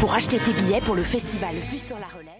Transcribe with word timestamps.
pour 0.00 0.14
acheter 0.14 0.38
tes 0.38 0.54
billets 0.54 0.80
pour 0.80 0.94
le 0.94 1.02
festival 1.02 1.54
Vue 1.56 1.76
sur 1.76 1.98
la 1.98 2.06
Relève. 2.06 2.39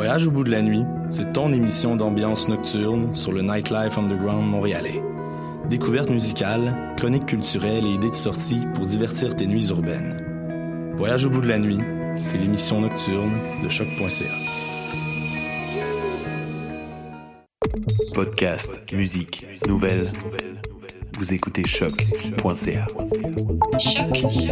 Voyage 0.00 0.26
au 0.26 0.30
bout 0.30 0.44
de 0.44 0.50
la 0.50 0.62
nuit, 0.62 0.86
c'est 1.10 1.34
ton 1.34 1.52
émission 1.52 1.94
d'ambiance 1.94 2.48
nocturne 2.48 3.14
sur 3.14 3.32
le 3.32 3.42
Nightlife 3.42 3.98
Underground 3.98 4.48
montréalais. 4.48 5.02
Découvertes 5.68 6.08
musicales, 6.08 6.74
chroniques 6.96 7.26
culturelles 7.26 7.84
et 7.84 7.90
idées 7.90 8.08
de 8.08 8.14
sortie 8.14 8.64
pour 8.72 8.86
divertir 8.86 9.36
tes 9.36 9.46
nuits 9.46 9.68
urbaines. 9.68 10.94
Voyage 10.96 11.26
au 11.26 11.28
bout 11.28 11.42
de 11.42 11.48
la 11.48 11.58
nuit, 11.58 11.80
c'est 12.18 12.38
l'émission 12.38 12.80
nocturne 12.80 13.30
de 13.62 13.68
choc.ca. 13.68 14.24
Podcast, 18.14 18.82
musique, 18.94 19.46
nouvelles. 19.68 20.12
Vous 21.18 21.34
écoutez 21.34 21.66
choc.ca. 21.66 22.86
Hey! 23.78 24.50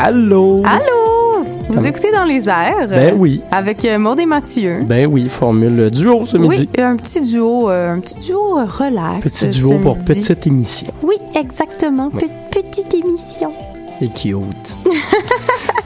Allô? 0.00 0.62
Allô! 0.64 1.44
Vous 1.70 1.84
écoutez 1.86 2.12
dans 2.12 2.24
les 2.24 2.48
airs? 2.48 2.86
Ben 2.88 3.14
oui. 3.18 3.42
Avec 3.50 3.84
euh, 3.84 3.98
Maud 3.98 4.20
et 4.20 4.26
Mathieu. 4.26 4.84
Ben 4.86 5.06
oui, 5.10 5.28
formule 5.28 5.90
duo 5.90 6.24
ce 6.24 6.36
Oui, 6.36 6.60
midi. 6.60 6.68
un 6.78 6.94
petit 6.96 7.20
duo, 7.20 7.68
euh, 7.68 7.94
un 7.94 7.98
petit 8.00 8.16
duo 8.18 8.58
euh, 8.60 8.64
relax. 8.64 9.20
Petit 9.24 9.48
duo 9.48 9.76
pour 9.78 9.96
midi. 9.96 10.06
petite 10.14 10.46
émission. 10.46 10.86
Oui, 11.02 11.16
exactement. 11.34 12.10
Oui. 12.14 12.20
Pe- 12.50 12.60
petite 12.60 12.94
émission. 12.94 13.52
Et 14.00 14.08
cute. 14.08 14.76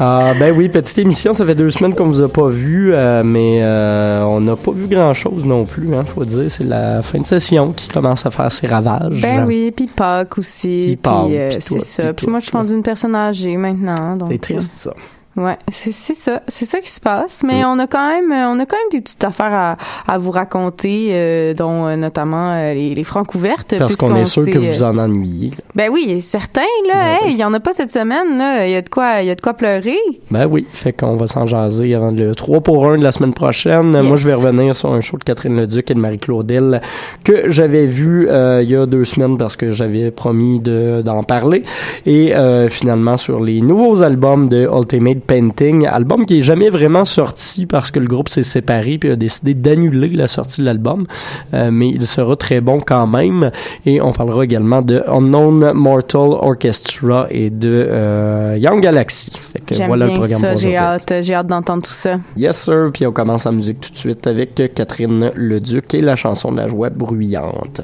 Ah, 0.05 0.35
ben 0.37 0.53
oui, 0.53 0.69
petite 0.69 0.99
émission, 0.99 1.33
ça 1.33 1.47
fait 1.47 1.55
deux 1.55 1.71
semaines 1.71 1.95
qu'on 1.95 2.07
vous 2.07 2.23
a 2.23 2.29
pas 2.29 2.49
vu, 2.49 2.93
euh, 2.93 3.23
mais 3.23 3.61
euh, 3.63 4.25
on 4.25 4.41
n'a 4.41 4.57
pas 4.57 4.73
vu 4.73 4.89
grand-chose 4.89 5.45
non 5.45 5.65
plus, 5.65 5.95
hein, 5.95 6.05
faut 6.05 6.25
dire. 6.25 6.51
C'est 6.51 6.65
la 6.65 7.03
fin 7.03 7.21
de 7.21 7.27
session 7.27 7.71
qui 7.71 7.87
commence 7.87 8.27
à 8.27 8.33
faire 8.33 8.51
ses 8.51 8.67
ravages. 8.67 9.21
Ben 9.21 9.47
oui, 9.47 9.71
puis 9.71 9.87
Pâques 9.87 10.39
aussi. 10.39 10.87
Puis 10.87 10.97
Pâques, 10.97 11.31
euh, 11.31 11.51
c'est 11.53 11.81
ça. 11.83 12.13
puis 12.15 12.27
moi, 12.27 12.41
je 12.41 12.47
suis 12.47 12.57
rendue 12.57 12.75
une 12.75 12.83
personne 12.83 13.15
âgée 13.15 13.57
maintenant. 13.57 14.19
C'est 14.29 14.41
triste, 14.41 14.77
ça. 14.77 14.93
Ouais, 15.35 15.57
c'est 15.71 15.93
ça, 15.93 16.43
c'est 16.47 16.67
ça 16.67 16.79
qui 16.81 16.91
se 16.91 17.01
passe. 17.01 17.43
Mais 17.43 17.65
on 17.65 17.79
a 17.79 17.87
quand 17.87 18.07
même, 18.07 18.31
euh, 18.33 18.49
on 18.55 18.59
a 18.61 18.67
quand 18.67 18.77
même 18.77 18.91
des 18.91 19.01
petites 19.01 19.25
affaires 19.25 19.53
à, 19.53 19.77
à 20.07 20.19
vous 20.19 20.31
raconter, 20.31 21.09
euh, 21.13 21.55
dont 21.55 21.87
euh, 21.87 21.97
notamment 21.97 22.53
euh, 22.53 22.75
les, 22.75 22.95
les 22.95 23.05
francs 23.05 23.35
ouvertes. 23.35 23.75
Parce 23.79 23.97
qu'on 23.97 24.15
est 24.17 24.27
sûr 24.27 24.45
que 24.45 24.59
euh, 24.59 24.61
vous 24.61 24.83
en 24.83 24.99
ennuyez. 24.99 25.49
là. 25.51 25.57
Ben 25.75 25.91
oui, 25.91 26.21
certain 26.21 26.61
là. 26.87 27.15
hey, 27.25 27.33
il 27.33 27.39
y 27.39 27.45
en 27.45 27.55
a 27.55 27.61
pas 27.61 27.73
cette 27.73 27.91
semaine 27.91 28.37
là. 28.37 28.67
Il 28.67 28.73
y 28.73 28.77
a 28.77 28.83
de 28.83 28.91
quoi, 28.91 29.23
il 29.23 29.27
y 29.29 29.31
a 29.31 29.35
de 29.35 29.41
quoi 29.41 29.55
pleurer. 29.55 29.97
Ben 30.31 30.47
oui, 30.51 30.67
fait 30.75 30.93
qu'on 30.93 31.17
va 31.17 31.27
s'en 31.27 31.47
jaser 31.47 31.95
avant 31.95 32.11
le 32.11 32.35
3 32.35 32.61
pour 32.61 32.87
1 32.87 32.99
de 32.99 33.03
la 33.05 33.13
semaine 33.13 33.33
prochaine. 33.33 33.95
Yes. 33.95 34.03
Moi, 34.05 34.17
je 34.17 34.27
vais 34.27 34.35
revenir 34.35 34.77
sur 34.77 34.93
un 34.93 35.01
show 35.01 35.17
de 35.17 35.25
Catherine 35.25 35.57
Leduc 35.57 35.91
et 35.91 35.95
de 35.95 35.99
Marie-Claudel 36.01 36.83
que 37.25 37.49
j'avais 37.49 37.87
vu 37.87 38.29
euh, 38.29 38.61
il 38.63 38.71
y 38.71 38.77
a 38.77 38.85
deux 38.85 39.07
semaines 39.07 39.39
parce 39.39 39.57
que 39.57 39.71
j'avais 39.73 40.11
promis 40.11 40.61
de- 40.61 41.01
d'en 41.03 41.23
parler. 41.23 41.63
Et 42.05 42.35
euh, 42.37 42.69
finalement, 42.69 43.17
sur 43.17 43.41
les 43.41 43.63
nouveaux 43.63 44.03
albums 44.03 44.51
de 44.51 44.69
Ultimate 44.71 45.22
Painting, 45.27 45.87
album 45.87 46.27
qui 46.27 46.39
est 46.39 46.43
jamais 46.43 46.71
vraiment 46.71 47.05
sorti 47.05 47.67
parce 47.67 47.91
que 47.91 47.99
le 47.99 48.07
groupe 48.07 48.29
s'est 48.29 48.43
séparé 48.43 48.99
puis 48.99 49.11
a 49.11 49.17
décidé 49.17 49.55
d'annuler 49.55 50.11
la 50.11 50.29
sortie 50.29 50.61
de 50.61 50.67
l'album. 50.67 51.07
Euh, 51.55 51.71
mais 51.71 51.89
il 51.91 52.07
sera 52.07 52.37
très 52.37 52.61
bon 52.61 52.81
quand 52.81 53.07
même. 53.07 53.51
Et 53.87 54.01
on 54.01 54.13
parlera 54.13 54.45
également 54.45 54.83
de 54.83 55.03
Unknown 55.07 55.73
Mortal 55.73 56.31
Orchestra 56.31 57.27
et 57.31 57.51
de 57.51 57.87
euh, 57.89 58.57
Young 58.59 58.81
Galaxy. 58.81 59.33
Fait 59.33 59.61
que 59.61 59.87
voilà 59.87 60.07
le 60.07 60.13
bien 60.13 60.21
programme 60.21 60.41
ça. 60.41 60.57
J'ai 60.57 60.77
hâte, 60.77 61.13
j'ai 61.23 61.35
hâte 61.35 61.47
d'entendre 61.47 61.83
tout 61.83 61.93
ça. 61.93 62.19
Yes, 62.37 62.65
sir. 62.65 62.91
Puis 62.93 63.07
on 63.07 63.13
commence 63.13 63.47
en 63.47 63.53
musique 63.53 63.81
tout 63.81 63.91
de 63.91 63.97
suite 63.97 64.27
avec 64.27 64.55
Catherine 64.75 65.31
Leduc 65.35 65.95
et 65.95 66.01
la 66.01 66.17
chanson 66.17 66.53
de 66.53 66.57
la 66.59 66.69
joie 66.69 66.91
bruyante. 66.91 67.83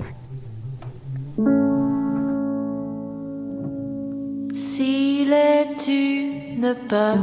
S'il 4.55 5.33
est 5.33 6.28
une 6.61 6.75
peur 6.89 7.19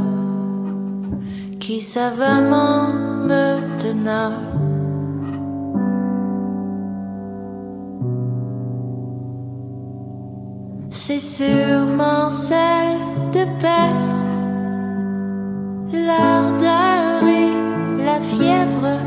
qui 1.60 1.82
savamment 1.82 2.88
me 3.28 3.58
tenait, 3.80 4.36
c'est 10.90 11.20
sûrement 11.20 12.32
celle 12.32 12.98
de 13.34 13.44
perdre 13.60 14.16
l'ardeur 15.92 17.28
et 17.28 18.04
la 18.06 18.22
fièvre. 18.22 19.02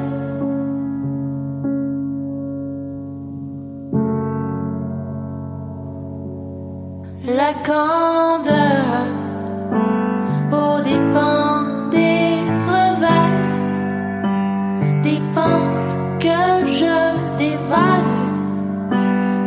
La 7.24 7.52
candeur 7.64 9.17
au 10.88 10.90
dépens 10.90 11.90
des 11.90 12.44
revers, 12.66 13.42
des 15.02 15.20
pentes 15.34 15.98
que 16.20 16.66
je 16.66 17.36
dévale, 17.36 18.14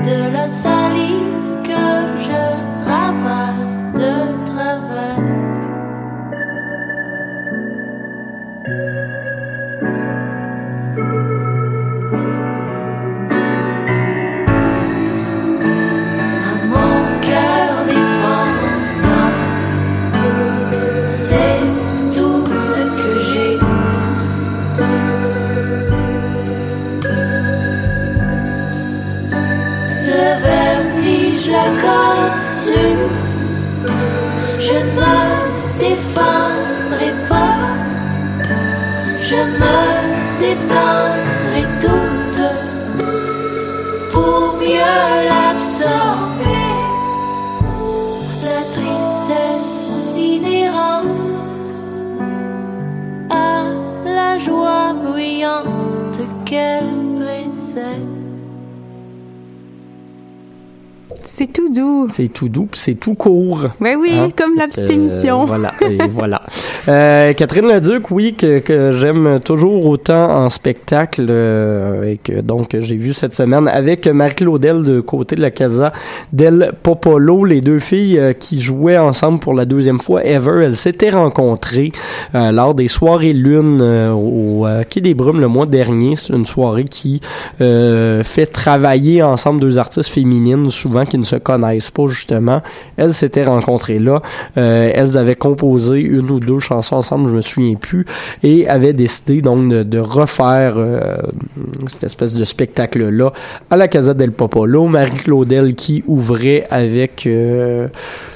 de 0.03 0.33
la 0.33 0.47
salive 0.47 1.61
que 1.63 2.21
je 2.21 2.87
ravale 2.87 3.93
de 3.93 4.45
travers. 4.45 5.30
La 31.51 31.65
casse. 31.81 32.71
Je 34.59 34.73
ne 34.73 34.91
me 34.97 35.15
défendrai 35.79 37.11
pas. 37.27 37.75
Je 39.21 39.35
me 39.35 40.00
C'est 61.41 61.53
tout 61.53 61.73
doux. 61.73 62.07
C'est 62.11 62.27
tout 62.31 62.49
doux, 62.49 62.67
c'est 62.73 62.93
tout 62.93 63.15
court. 63.15 63.69
Ben 63.79 63.97
oui, 63.99 64.11
Hein? 64.13 64.29
comme 64.37 64.53
la 64.55 64.67
petite 64.67 64.85
que, 64.85 64.93
émission. 64.93 65.45
voilà, 65.47 65.73
et 65.81 65.97
voilà. 66.07 66.43
Euh, 66.87 67.33
Catherine 67.33 67.67
Leduc, 67.67 68.11
oui, 68.11 68.35
que, 68.35 68.59
que 68.59 68.91
j'aime 68.91 69.39
toujours 69.43 69.87
autant 69.87 70.43
en 70.43 70.49
spectacle 70.49 71.25
euh, 71.31 72.03
et 72.11 72.17
que 72.17 72.41
donc 72.41 72.77
j'ai 72.79 72.95
vu 72.95 73.13
cette 73.13 73.33
semaine 73.33 73.67
avec 73.67 74.05
Marie-Claudel 74.05 74.83
de 74.83 74.99
côté 75.01 75.35
de 75.35 75.41
la 75.41 75.49
Casa 75.49 75.93
del 76.31 76.73
Popolo, 76.83 77.43
les 77.43 77.61
deux 77.61 77.79
filles 77.79 78.19
euh, 78.19 78.33
qui 78.33 78.61
jouaient 78.61 78.99
ensemble 78.99 79.39
pour 79.39 79.55
la 79.55 79.65
deuxième 79.65 79.99
fois 79.99 80.23
ever. 80.23 80.63
Elles 80.65 80.75
s'étaient 80.77 81.09
rencontrées 81.09 81.91
euh, 82.35 82.51
lors 82.51 82.75
des 82.75 82.87
soirées 82.87 83.33
lune 83.33 83.79
euh, 83.81 84.11
au 84.11 84.67
euh, 84.67 84.83
Quai 84.87 85.01
des 85.01 85.15
Brumes 85.15 85.41
le 85.41 85.47
mois 85.47 85.65
dernier. 85.65 86.17
C'est 86.17 86.33
une 86.33 86.45
soirée 86.45 86.83
qui 86.85 87.19
euh, 87.61 88.23
fait 88.23 88.45
travailler 88.45 89.23
ensemble 89.23 89.59
deux 89.59 89.79
artistes 89.79 90.09
féminines 90.11 90.69
souvent 90.69 91.03
qui 91.03 91.17
ne 91.17 91.30
se 91.31 91.35
connaissent 91.37 91.91
pas 91.91 92.07
justement. 92.07 92.61
Elles 92.97 93.13
s'étaient 93.13 93.43
rencontrées 93.43 93.99
là. 93.99 94.21
Euh, 94.57 94.91
elles 94.93 95.17
avaient 95.17 95.35
composé 95.35 95.99
une 95.99 96.29
ou 96.31 96.39
deux 96.39 96.59
chansons 96.59 96.97
ensemble, 96.97 97.29
je 97.29 97.35
me 97.35 97.41
souviens 97.41 97.75
plus, 97.75 98.05
et 98.43 98.67
avaient 98.67 98.93
décidé 98.93 99.41
donc 99.41 99.69
de, 99.69 99.99
refaire 99.99 100.73
euh, 100.77 101.17
cette 101.87 102.03
espèce 102.05 102.33
de 102.35 102.43
spectacle 102.43 103.09
là 103.09 103.31
à 103.69 103.77
la 103.77 103.87
Casa 103.87 104.13
del 104.13 104.31
Popolo. 104.31 104.87
Marie 104.87 105.17
Claudel 105.17 105.75
qui 105.75 106.03
ouvrait 106.07 106.65
avec 106.69 107.27
euh, 107.27 107.87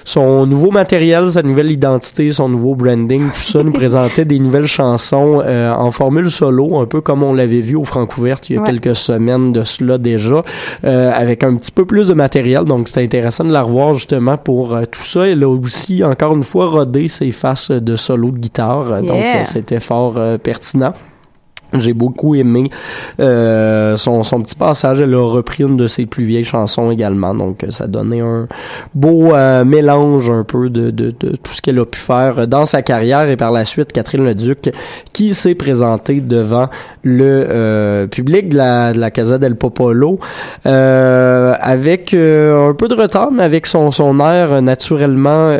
son 0.05 0.45
nouveau 0.45 0.71
matériel, 0.71 1.31
sa 1.31 1.41
nouvelle 1.41 1.71
identité, 1.71 2.31
son 2.31 2.47
nouveau 2.47 2.75
branding, 2.75 3.29
tout 3.31 3.41
ça 3.41 3.63
nous 3.63 3.71
présentait 3.81 4.23
des 4.23 4.39
nouvelles 4.39 4.67
chansons 4.67 5.41
euh, 5.43 5.73
en 5.73 5.91
formule 5.91 6.31
solo, 6.31 6.79
un 6.79 6.85
peu 6.85 7.01
comme 7.01 7.23
on 7.23 7.33
l'avait 7.33 7.59
vu 7.59 7.75
au 7.75 7.83
Francouverte 7.83 8.49
il 8.49 8.53
y 8.55 8.57
a 8.57 8.61
Ouais. 8.61 8.67
quelques 8.67 8.95
semaines 8.95 9.51
de 9.51 9.63
cela 9.63 9.97
déjà, 9.97 10.41
euh, 10.85 11.11
avec 11.13 11.43
un 11.43 11.55
petit 11.55 11.71
peu 11.71 11.85
plus 11.85 12.07
de 12.07 12.13
matériel. 12.13 12.63
Donc 12.65 12.87
c'était 12.87 13.03
intéressant 13.03 13.43
de 13.43 13.51
la 13.51 13.63
revoir 13.63 13.95
justement 13.95 14.37
pour 14.37 14.75
euh, 14.75 14.83
tout 14.89 15.03
ça. 15.03 15.27
Elle 15.27 15.43
a 15.43 15.49
aussi 15.49 16.03
encore 16.03 16.35
une 16.35 16.43
fois 16.43 16.67
rodé 16.67 17.07
ses 17.07 17.31
faces 17.31 17.71
de 17.71 17.95
solo 17.95 18.29
de 18.31 18.37
guitare, 18.37 19.01
donc 19.01 19.11
euh, 19.19 19.43
c'était 19.43 19.79
fort 19.79 20.15
euh, 20.17 20.37
pertinent. 20.37 20.93
J'ai 21.73 21.93
beaucoup 21.93 22.35
aimé 22.35 22.69
euh, 23.19 23.97
son, 23.97 24.23
son 24.23 24.41
petit 24.41 24.55
passage. 24.55 24.99
Elle 25.01 25.13
a 25.13 25.25
repris 25.25 25.63
une 25.63 25.77
de 25.77 25.87
ses 25.87 26.05
plus 26.05 26.25
vieilles 26.25 26.43
chansons 26.45 26.91
également. 26.91 27.33
Donc, 27.33 27.63
euh, 27.63 27.71
ça 27.71 27.87
donnait 27.87 28.21
un 28.21 28.47
beau 28.93 29.33
euh, 29.33 29.65
mélange 29.65 30.29
un 30.29 30.43
peu 30.43 30.69
de, 30.69 30.91
de, 30.91 31.13
de 31.19 31.35
tout 31.35 31.51
ce 31.53 31.61
qu'elle 31.61 31.79
a 31.79 31.85
pu 31.85 31.99
faire 31.99 32.47
dans 32.47 32.65
sa 32.65 32.81
carrière. 32.81 33.29
Et 33.29 33.35
par 33.35 33.51
la 33.51 33.65
suite, 33.65 33.91
Catherine 33.91 34.25
Leduc, 34.25 34.71
qui 35.11 35.33
s'est 35.33 35.55
présentée 35.55 36.21
devant 36.21 36.69
le 37.03 37.45
euh, 37.49 38.07
public 38.07 38.49
de 38.49 38.57
la, 38.57 38.93
de 38.93 38.99
la 38.99 39.11
Casa 39.11 39.37
del 39.37 39.55
Popolo 39.55 40.19
euh, 40.65 41.53
avec 41.59 42.13
euh, 42.13 42.69
un 42.69 42.73
peu 42.73 42.87
de 42.87 42.95
retard, 42.95 43.31
mais 43.31 43.43
avec 43.43 43.65
son, 43.65 43.91
son 43.91 44.19
air 44.19 44.61
naturellement... 44.61 45.55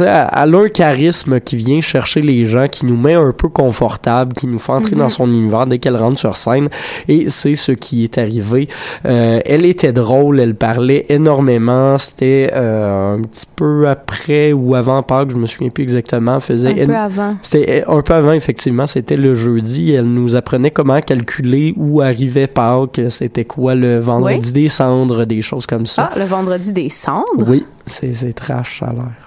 Euh, 0.00 0.04
tu 0.04 0.04
sais, 0.04 0.08
elle 0.42 0.54
a 0.54 0.58
un 0.58 0.68
charisme 0.68 1.40
qui 1.40 1.56
vient 1.56 1.80
chercher 1.80 2.20
les 2.22 2.46
gens, 2.46 2.66
qui 2.68 2.86
nous 2.86 2.96
met 2.96 3.14
un 3.14 3.32
peu 3.32 3.48
confortable, 3.48 4.32
qui 4.34 4.46
nous 4.46 4.58
fait 4.58 4.72
entrer 4.72 4.92
Mhm. 4.94 4.98
dans 5.02 5.08
son 5.10 5.26
univers 5.28 5.66
dès 5.66 5.78
qu'elle 5.78 5.96
rentre 5.96 6.18
sur 6.18 6.36
scène. 6.36 6.68
Et 7.08 7.28
c'est 7.30 7.54
ce 7.54 7.72
qui 7.72 8.04
est 8.04 8.16
arrivé. 8.18 8.68
Euh, 9.06 9.40
elle 9.44 9.64
était 9.66 9.92
drôle, 9.92 10.40
elle 10.40 10.54
parlait 10.54 11.06
énormément. 11.08 11.98
C'était 11.98 12.50
euh, 12.54 13.16
un 13.16 13.22
petit 13.22 13.46
peu 13.54 13.88
après 13.88 14.52
ou 14.52 14.74
avant 14.74 15.02
Pâques, 15.02 15.30
je 15.30 15.36
me 15.36 15.46
souviens 15.46 15.68
plus 15.70 15.82
exactement. 15.82 16.36
Elle 16.36 16.40
faisait 16.40 16.82
Un 16.82 16.86
peu 16.86 16.96
avant. 16.96 17.36
c'était 17.42 17.84
un 17.86 18.00
peu 18.02 18.14
avant, 18.14 18.32
effectivement. 18.32 18.86
C'était 18.86 19.16
le 19.16 19.34
jeudi. 19.34 19.92
Elle 19.92 20.06
nous 20.06 20.36
apprenait 20.36 20.70
comment 20.70 21.00
calculer 21.00 21.74
où 21.76 22.00
arrivait 22.00 22.46
Pâques. 22.46 23.00
C'était 23.08 23.44
quoi 23.44 23.74
le 23.74 23.98
vendredi 23.98 24.46
Oui. 24.46 24.52
des 24.52 24.68
cendres, 24.68 25.24
des 25.24 25.42
choses 25.42 25.66
comme 25.66 25.86
ça. 25.86 26.10
Ah, 26.14 26.18
le 26.18 26.24
vendredi 26.24 26.72
des 26.72 26.88
cendres? 26.88 27.24
Oui, 27.46 27.64
c'est 27.86 28.14
c'est 28.14 28.32
trash, 28.32 28.80
ça 28.80 28.86
a 28.86 28.92
l'air. 28.92 29.21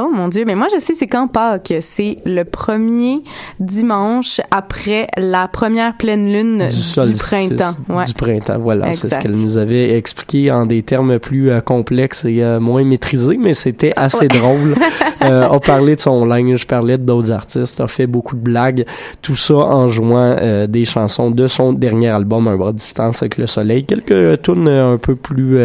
Oh 0.00 0.10
mon 0.14 0.28
Dieu, 0.28 0.44
mais 0.46 0.54
moi 0.54 0.68
je 0.72 0.78
sais 0.80 0.94
c'est 0.94 1.06
quand 1.06 1.28
Pâques? 1.28 1.74
C'est 1.80 2.18
le 2.24 2.44
premier 2.44 3.22
dimanche 3.60 4.40
après 4.50 5.08
la 5.16 5.48
première 5.48 5.96
pleine 5.96 6.32
lune 6.32 6.68
du, 6.68 7.12
printemps. 7.18 7.72
Ouais. 7.88 8.04
Du 8.04 8.14
printemps, 8.14 8.58
voilà. 8.58 8.92
C'est 8.92 9.12
ce 9.12 9.18
qu'elle 9.18 9.32
nous 9.36 9.56
avait 9.56 9.96
expliqué 9.96 10.50
en 10.50 10.66
des 10.66 10.82
termes 10.82 11.18
plus 11.18 11.50
euh, 11.50 11.60
complexes 11.60 12.24
et 12.24 12.42
euh, 12.42 12.60
moins 12.60 12.84
maîtrisés, 12.84 13.36
mais 13.38 13.54
c'était 13.54 13.92
assez 13.96 14.18
Ouais. 14.18 14.28
drôle. 14.28 14.74
Euh, 15.24 15.48
on 15.50 15.58
parlait 15.58 15.96
de 15.96 16.00
son 16.00 16.24
linge, 16.24 16.64
parlait 16.68 16.96
d'autres 16.96 17.32
artistes, 17.32 17.80
a 17.80 17.88
fait 17.88 18.06
beaucoup 18.06 18.36
de 18.36 18.40
blagues. 18.40 18.86
Tout 19.20 19.34
ça 19.34 19.56
en 19.56 19.88
jouant 19.88 20.36
euh, 20.40 20.68
des 20.68 20.84
chansons 20.84 21.32
de 21.32 21.48
son 21.48 21.72
dernier 21.72 22.06
album, 22.08 22.46
Un 22.46 22.56
bras 22.56 22.70
de 22.70 22.76
distance 22.76 23.20
avec 23.22 23.36
le 23.36 23.48
soleil. 23.48 23.84
Quelques 23.84 24.42
tunes 24.42 24.68
un 24.68 24.96
peu 24.96 25.16
plus 25.16 25.58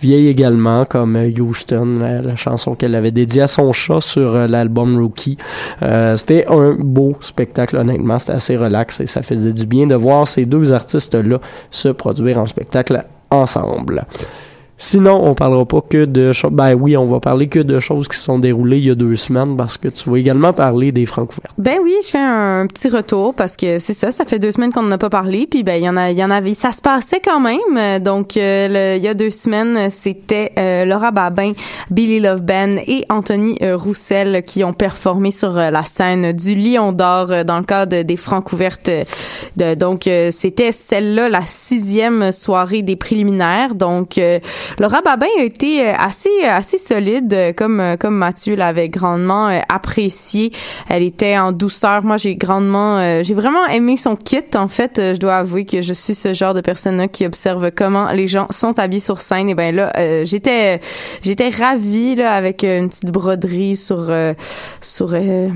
vieilles 0.00 0.28
également, 0.28 0.86
comme 0.86 1.14
Houston, 1.38 1.98
la, 2.00 2.22
la 2.22 2.36
chanson 2.36 2.74
qu'elle 2.74 2.94
avait 2.94 3.10
dédiée 3.10 3.42
à 3.42 3.48
son 3.48 3.65
chat 3.72 4.00
sur 4.00 4.34
euh, 4.34 4.46
l'album 4.46 4.98
Rookie. 4.98 5.36
Euh, 5.82 6.16
c'était 6.16 6.46
un 6.48 6.76
beau 6.78 7.16
spectacle, 7.20 7.76
honnêtement. 7.76 8.18
C'était 8.18 8.32
assez 8.32 8.56
relax 8.56 9.00
et 9.00 9.06
ça 9.06 9.22
faisait 9.22 9.52
du 9.52 9.66
bien 9.66 9.86
de 9.86 9.94
voir 9.94 10.26
ces 10.26 10.44
deux 10.44 10.72
artistes-là 10.72 11.40
se 11.70 11.88
produire 11.88 12.38
en 12.38 12.46
spectacle 12.46 13.04
ensemble. 13.30 14.04
Sinon, 14.78 15.22
on 15.24 15.34
parlera 15.34 15.64
pas 15.64 15.80
que 15.80 16.04
de 16.04 16.32
choses. 16.32 16.50
Ben 16.52 16.74
oui, 16.74 16.96
on 16.98 17.06
va 17.06 17.18
parler 17.18 17.48
que 17.48 17.60
de 17.60 17.80
choses 17.80 18.08
qui 18.08 18.18
se 18.18 18.24
sont 18.24 18.38
déroulées 18.38 18.76
il 18.76 18.84
y 18.84 18.90
a 18.90 18.94
deux 18.94 19.16
semaines 19.16 19.56
parce 19.56 19.78
que 19.78 19.88
tu 19.88 20.10
vas 20.10 20.18
également 20.18 20.52
parler 20.52 20.92
des 20.92 21.06
Francouvertes. 21.06 21.54
Ben 21.56 21.78
oui, 21.82 21.94
je 22.04 22.10
fais 22.10 22.18
un 22.18 22.66
petit 22.66 22.90
retour 22.90 23.32
parce 23.32 23.56
que 23.56 23.78
c'est 23.78 23.94
ça, 23.94 24.10
ça 24.10 24.26
fait 24.26 24.38
deux 24.38 24.52
semaines 24.52 24.72
qu'on 24.72 24.82
n'en 24.82 24.92
a 24.92 24.98
pas 24.98 25.08
parlé, 25.08 25.46
puis 25.50 25.62
ben 25.62 25.76
il 25.76 25.84
y 25.84 25.88
en 25.88 25.96
a, 25.96 26.10
il 26.10 26.18
y 26.18 26.22
en 26.24 26.30
avait, 26.30 26.52
ça 26.52 26.72
se 26.72 26.82
passait 26.82 27.20
quand 27.24 27.40
même. 27.40 28.02
Donc 28.02 28.36
euh, 28.36 28.68
le- 28.68 28.98
il 28.98 29.02
y 29.02 29.08
a 29.08 29.14
deux 29.14 29.30
semaines, 29.30 29.88
c'était 29.88 30.52
euh, 30.58 30.84
Laura 30.84 31.10
Babin, 31.10 31.52
Billy 31.90 32.20
Love 32.20 32.42
Band 32.42 32.76
et 32.86 33.04
Anthony 33.08 33.56
euh, 33.62 33.76
Roussel 33.78 34.42
qui 34.46 34.62
ont 34.62 34.74
performé 34.74 35.30
sur 35.30 35.56
euh, 35.56 35.70
la 35.70 35.84
scène 35.84 36.32
du 36.32 36.54
Lion 36.54 36.92
d'Or 36.92 37.32
euh, 37.32 37.44
dans 37.44 37.58
le 37.58 37.64
cadre 37.64 38.02
des 38.02 38.16
Francouvertes. 38.18 38.90
euh, 38.90 39.04
de- 39.56 39.74
donc 39.74 40.02
c'était 40.30 40.72
celle-là 40.72 41.28
la 41.30 41.40
sixième 41.46 42.30
soirée 42.30 42.82
des 42.82 42.96
préliminaires. 42.96 43.74
Donc 43.74 44.20
Laura 44.78 45.00
Babin 45.02 45.26
a 45.38 45.42
été 45.42 45.86
euh, 45.88 45.92
assez 45.98 46.30
assez 46.48 46.78
solide, 46.78 47.32
euh, 47.32 47.52
comme 47.52 47.80
euh, 47.80 47.96
comme 47.96 48.16
Mathieu 48.16 48.54
l'avait 48.56 48.88
grandement 48.88 49.48
euh, 49.48 49.60
apprécié. 49.68 50.52
Elle 50.88 51.02
était 51.02 51.38
en 51.38 51.52
douceur. 51.52 52.02
Moi, 52.04 52.16
j'ai 52.16 52.36
grandement, 52.36 52.98
euh, 52.98 53.22
j'ai 53.22 53.34
vraiment 53.34 53.66
aimé 53.66 53.96
son 53.96 54.16
kit. 54.16 54.40
En 54.54 54.68
fait, 54.68 54.98
Euh, 54.98 55.14
je 55.14 55.20
dois 55.20 55.36
avouer 55.36 55.64
que 55.64 55.82
je 55.82 55.92
suis 55.92 56.14
ce 56.14 56.32
genre 56.32 56.54
de 56.54 56.60
personne-là 56.60 57.08
qui 57.08 57.26
observe 57.26 57.70
comment 57.70 58.10
les 58.12 58.28
gens 58.28 58.46
sont 58.50 58.78
habillés 58.78 59.00
sur 59.00 59.20
scène. 59.20 59.48
Et 59.48 59.54
ben 59.54 59.74
là, 59.74 59.92
euh, 59.98 60.24
j'étais 60.24 60.80
j'étais 61.22 61.48
ravie 61.50 62.14
là 62.14 62.32
avec 62.32 62.64
euh, 62.64 62.78
une 62.78 62.88
petite 62.88 63.10
broderie 63.10 63.76
sur 63.76 64.06
euh, 64.10 64.34
sur 64.80 65.10
euh, 65.12 65.48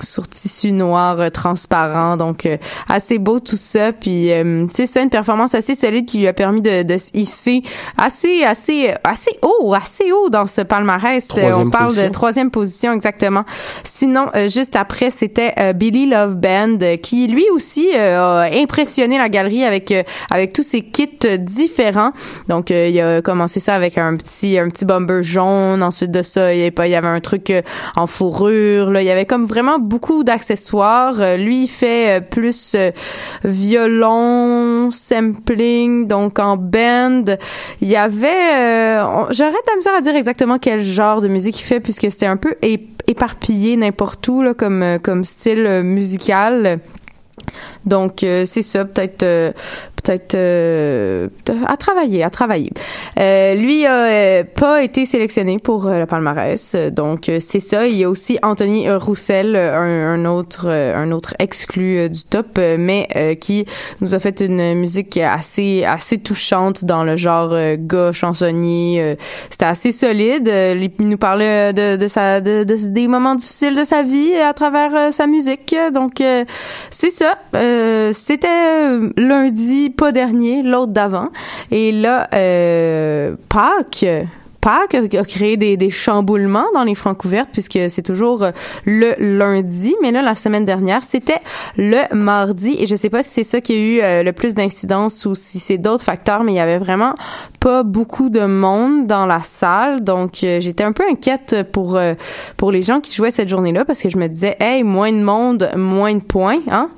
sur 0.00 0.28
tissu 0.28 0.72
noir 0.72 1.20
euh, 1.20 1.28
transparent. 1.30 2.16
Donc 2.16 2.46
euh, 2.46 2.56
assez 2.88 3.18
beau 3.18 3.40
tout 3.40 3.56
ça. 3.56 3.92
Puis 3.92 4.32
euh, 4.32 4.66
tu 4.66 4.74
sais, 4.74 4.86
c'est 4.86 5.02
une 5.02 5.10
performance 5.10 5.54
assez 5.54 5.74
solide 5.74 6.06
qui 6.06 6.18
lui 6.18 6.26
a 6.28 6.32
permis 6.32 6.62
de, 6.62 6.82
de 6.82 6.96
se 6.98 7.10
hisser 7.14 7.62
assez 7.96 8.44
assez 8.50 8.92
assez 9.04 9.38
haut, 9.42 9.74
assez 9.74 10.12
haut 10.12 10.28
dans 10.28 10.46
ce 10.46 10.60
palmarès. 10.60 11.26
Euh, 11.30 11.40
Troisième 11.40 11.66
On 11.66 11.70
parle 11.70 11.84
position. 11.86 12.06
de 12.06 12.12
troisième 12.12 12.50
position 12.50 12.92
exactement. 12.92 13.44
Sinon, 13.84 14.26
euh, 14.34 14.48
juste 14.48 14.76
après, 14.76 15.10
c'était 15.10 15.54
euh, 15.58 15.72
Billy 15.72 16.06
Love 16.06 16.36
Band 16.36 16.78
qui 17.02 17.26
lui 17.28 17.44
aussi 17.50 17.92
a 17.94 18.48
impressionné 18.52 19.18
la 19.18 19.28
galerie 19.28 19.64
avec 19.64 19.94
avec 20.30 20.52
tous 20.52 20.62
ses 20.62 20.82
kits 20.82 21.08
différents. 21.38 22.12
Donc 22.48 22.70
il 22.70 23.00
a 23.00 23.22
commencé 23.22 23.60
ça 23.60 23.74
avec 23.74 23.98
un 23.98 24.16
petit 24.16 24.58
un 24.58 24.68
petit 24.68 24.84
bomber 24.84 25.22
jaune. 25.22 25.82
Ensuite 25.82 26.10
de 26.10 26.22
ça, 26.22 26.54
il 26.54 26.60
y 26.60 26.94
avait, 26.94 27.06
un 27.06 27.20
truc 27.20 27.52
en 27.96 28.06
fourrure. 28.06 28.90
Là, 28.90 29.02
il 29.02 29.06
y 29.06 29.10
avait 29.10 29.26
comme 29.26 29.46
vraiment 29.46 29.78
beaucoup 29.78 30.24
d'accessoires. 30.24 31.36
Lui, 31.36 31.64
il 31.64 31.68
fait 31.68 32.22
plus 32.28 32.76
violon, 33.44 34.90
sampling, 34.90 36.06
donc 36.06 36.38
en 36.38 36.56
band. 36.56 37.24
Il 37.80 37.88
y 37.88 37.96
avait, 37.96 38.39
euh, 38.40 39.26
j'aurais 39.30 39.50
de 39.50 39.70
la 39.70 39.76
misère 39.76 39.94
à 39.94 40.00
dire 40.00 40.16
exactement 40.16 40.58
quel 40.58 40.80
genre 40.80 41.20
de 41.20 41.28
musique 41.28 41.60
il 41.60 41.64
fait 41.64 41.80
puisque 41.80 42.10
c'était 42.10 42.26
un 42.26 42.36
peu 42.36 42.56
éparpillé 43.06 43.76
n'importe 43.76 44.26
où 44.28 44.42
là, 44.42 44.54
comme 44.54 44.82
euh, 44.82 44.98
comme 44.98 45.24
style 45.24 45.66
euh, 45.66 45.82
musical. 45.82 46.80
Donc 47.84 48.22
euh, 48.22 48.44
c'est 48.46 48.62
ça, 48.62 48.84
peut-être 48.84 49.22
euh, 49.22 49.52
peut-être 50.02 50.34
euh, 50.34 51.28
à 51.66 51.76
travailler 51.76 52.22
à 52.22 52.30
travailler. 52.30 52.70
Euh, 53.18 53.54
lui 53.54 53.86
a 53.86 54.04
euh, 54.04 54.44
pas 54.44 54.82
été 54.82 55.06
sélectionné 55.06 55.58
pour 55.58 55.88
le 55.88 56.06
palmarès, 56.06 56.74
donc 56.92 57.30
c'est 57.40 57.60
ça. 57.60 57.86
Il 57.86 57.96
y 57.96 58.04
a 58.04 58.10
aussi 58.10 58.38
Anthony 58.42 58.90
Roussel, 58.90 59.56
un, 59.56 60.24
autre 60.24 60.68
un 60.68 61.12
autre 61.12 61.34
exclu 61.38 62.08
du 62.08 62.24
top, 62.24 62.58
mais 62.58 63.36
qui 63.40 63.66
nous 64.00 64.14
a 64.14 64.18
fait 64.18 64.40
une 64.40 64.74
musique 64.74 65.16
assez 65.16 65.84
assez 65.84 66.18
touchante 66.18 66.84
dans 66.84 67.04
le 67.04 67.16
genre 67.16 67.54
gars 67.78 68.12
chansonnier. 68.12 69.16
C'était 69.50 69.64
assez 69.64 69.92
solide. 69.92 70.48
Il 70.48 71.08
nous 71.08 71.18
parlait 71.18 71.72
de, 71.72 71.96
de 71.96 72.08
sa 72.08 72.40
de, 72.40 72.64
des 72.64 73.08
moments 73.08 73.34
difficiles 73.34 73.76
de 73.76 73.84
sa 73.84 74.02
vie 74.02 74.34
à 74.34 74.52
travers 74.52 75.12
sa 75.12 75.26
musique. 75.26 75.74
Donc 75.92 76.22
c'est 76.90 77.10
ça. 77.10 77.38
C'était 78.12 78.98
lundi, 79.16 79.89
pas 79.90 80.12
dernier, 80.12 80.62
l'autre 80.62 80.92
d'avant. 80.92 81.28
Et 81.70 81.92
là, 81.92 82.28
euh, 82.34 83.36
Pâques, 83.48 84.06
Pâques 84.60 84.94
a 84.94 85.24
créé 85.24 85.56
des, 85.56 85.76
des, 85.76 85.90
chamboulements 85.90 86.66
dans 86.74 86.84
les 86.84 86.94
francs 86.94 87.16
couvertes 87.16 87.50
puisque 87.52 87.78
c'est 87.88 88.02
toujours 88.02 88.42
euh, 88.42 88.50
le 88.84 89.14
lundi, 89.18 89.94
mais 90.02 90.12
là 90.12 90.22
la 90.22 90.34
semaine 90.34 90.64
dernière 90.64 91.02
c'était 91.02 91.40
le 91.76 92.14
mardi. 92.14 92.76
Et 92.78 92.86
je 92.86 92.94
sais 92.94 93.10
pas 93.10 93.22
si 93.22 93.30
c'est 93.30 93.44
ça 93.44 93.60
qui 93.60 93.72
a 93.72 93.76
eu 93.76 94.00
euh, 94.00 94.22
le 94.22 94.32
plus 94.32 94.54
d'incidence 94.54 95.24
ou 95.24 95.34
si 95.34 95.58
c'est 95.58 95.78
d'autres 95.78 96.04
facteurs, 96.04 96.44
mais 96.44 96.52
il 96.52 96.56
y 96.56 96.60
avait 96.60 96.78
vraiment 96.78 97.14
pas 97.58 97.82
beaucoup 97.82 98.28
de 98.28 98.44
monde 98.44 99.06
dans 99.06 99.26
la 99.26 99.42
salle, 99.42 100.02
donc 100.02 100.44
euh, 100.44 100.60
j'étais 100.60 100.84
un 100.84 100.92
peu 100.92 101.04
inquiète 101.10 101.56
pour 101.72 101.98
pour 102.56 102.72
les 102.72 102.82
gens 102.82 103.00
qui 103.00 103.14
jouaient 103.14 103.30
cette 103.30 103.48
journée-là 103.48 103.84
parce 103.84 104.00
que 104.02 104.08
je 104.08 104.18
me 104.18 104.28
disais 104.28 104.56
hey 104.60 104.82
moins 104.82 105.12
de 105.12 105.22
monde, 105.22 105.70
moins 105.76 106.14
de 106.14 106.22
points, 106.22 106.60
hein. 106.70 106.90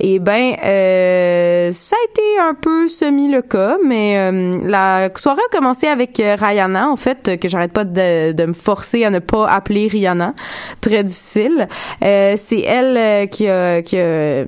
Et 0.00 0.14
eh 0.14 0.18
ben, 0.20 0.54
euh, 0.64 1.72
ça 1.72 1.96
a 1.96 2.10
été 2.10 2.22
un 2.40 2.54
peu 2.54 2.88
semi 2.88 3.28
le 3.28 3.42
cas, 3.42 3.78
mais 3.84 4.16
euh, 4.16 4.60
la 4.64 5.10
soirée 5.16 5.42
a 5.50 5.56
commencé 5.56 5.88
avec 5.88 6.20
en 6.20 6.96
fait, 6.98 7.38
que 7.38 7.48
j'arrête 7.48 7.72
pas 7.72 7.84
de, 7.84 8.32
de, 8.32 8.46
me 8.46 8.52
forcer 8.52 9.04
à 9.04 9.10
ne 9.10 9.18
pas 9.18 9.48
appeler 9.48 9.88
Rihanna. 9.88 10.34
Très 10.80 11.04
difficile. 11.04 11.68
c'est 12.00 12.60
elle 12.60 13.28
qui 13.28 13.48
a, 13.48 13.82
qui 13.82 13.98
a 13.98 14.44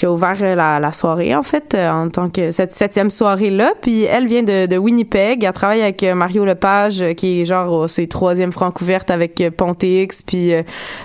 qui 0.00 0.06
a 0.06 0.10
ouvert 0.10 0.32
la, 0.56 0.80
la 0.80 0.92
soirée 0.92 1.34
en 1.34 1.42
fait 1.42 1.74
euh, 1.74 1.90
en 1.90 2.08
tant 2.08 2.30
que 2.30 2.50
cette 2.50 2.72
septième 2.72 3.10
soirée 3.10 3.50
là 3.50 3.74
puis 3.82 4.04
elle 4.04 4.26
vient 4.28 4.42
de, 4.42 4.64
de 4.64 4.78
Winnipeg. 4.78 5.44
Elle 5.44 5.52
travaille 5.52 5.82
avec 5.82 6.02
euh, 6.02 6.14
Mario 6.14 6.46
Lepage 6.46 7.02
euh, 7.02 7.12
qui 7.12 7.42
est 7.42 7.44
genre 7.44 7.70
oh, 7.70 7.86
ses 7.86 8.06
troisième 8.06 8.50
francouverte 8.50 9.10
avec 9.10 9.42
Ponte 9.58 9.82
X 9.82 10.22
puis 10.22 10.52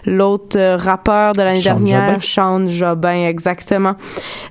l'autre 0.06 0.58
rappeur 0.78 1.34
de 1.34 1.42
l'année 1.42 1.62
dernière 1.62 2.24
Sean 2.24 2.68
Jobin 2.68 3.28
exactement. 3.28 3.96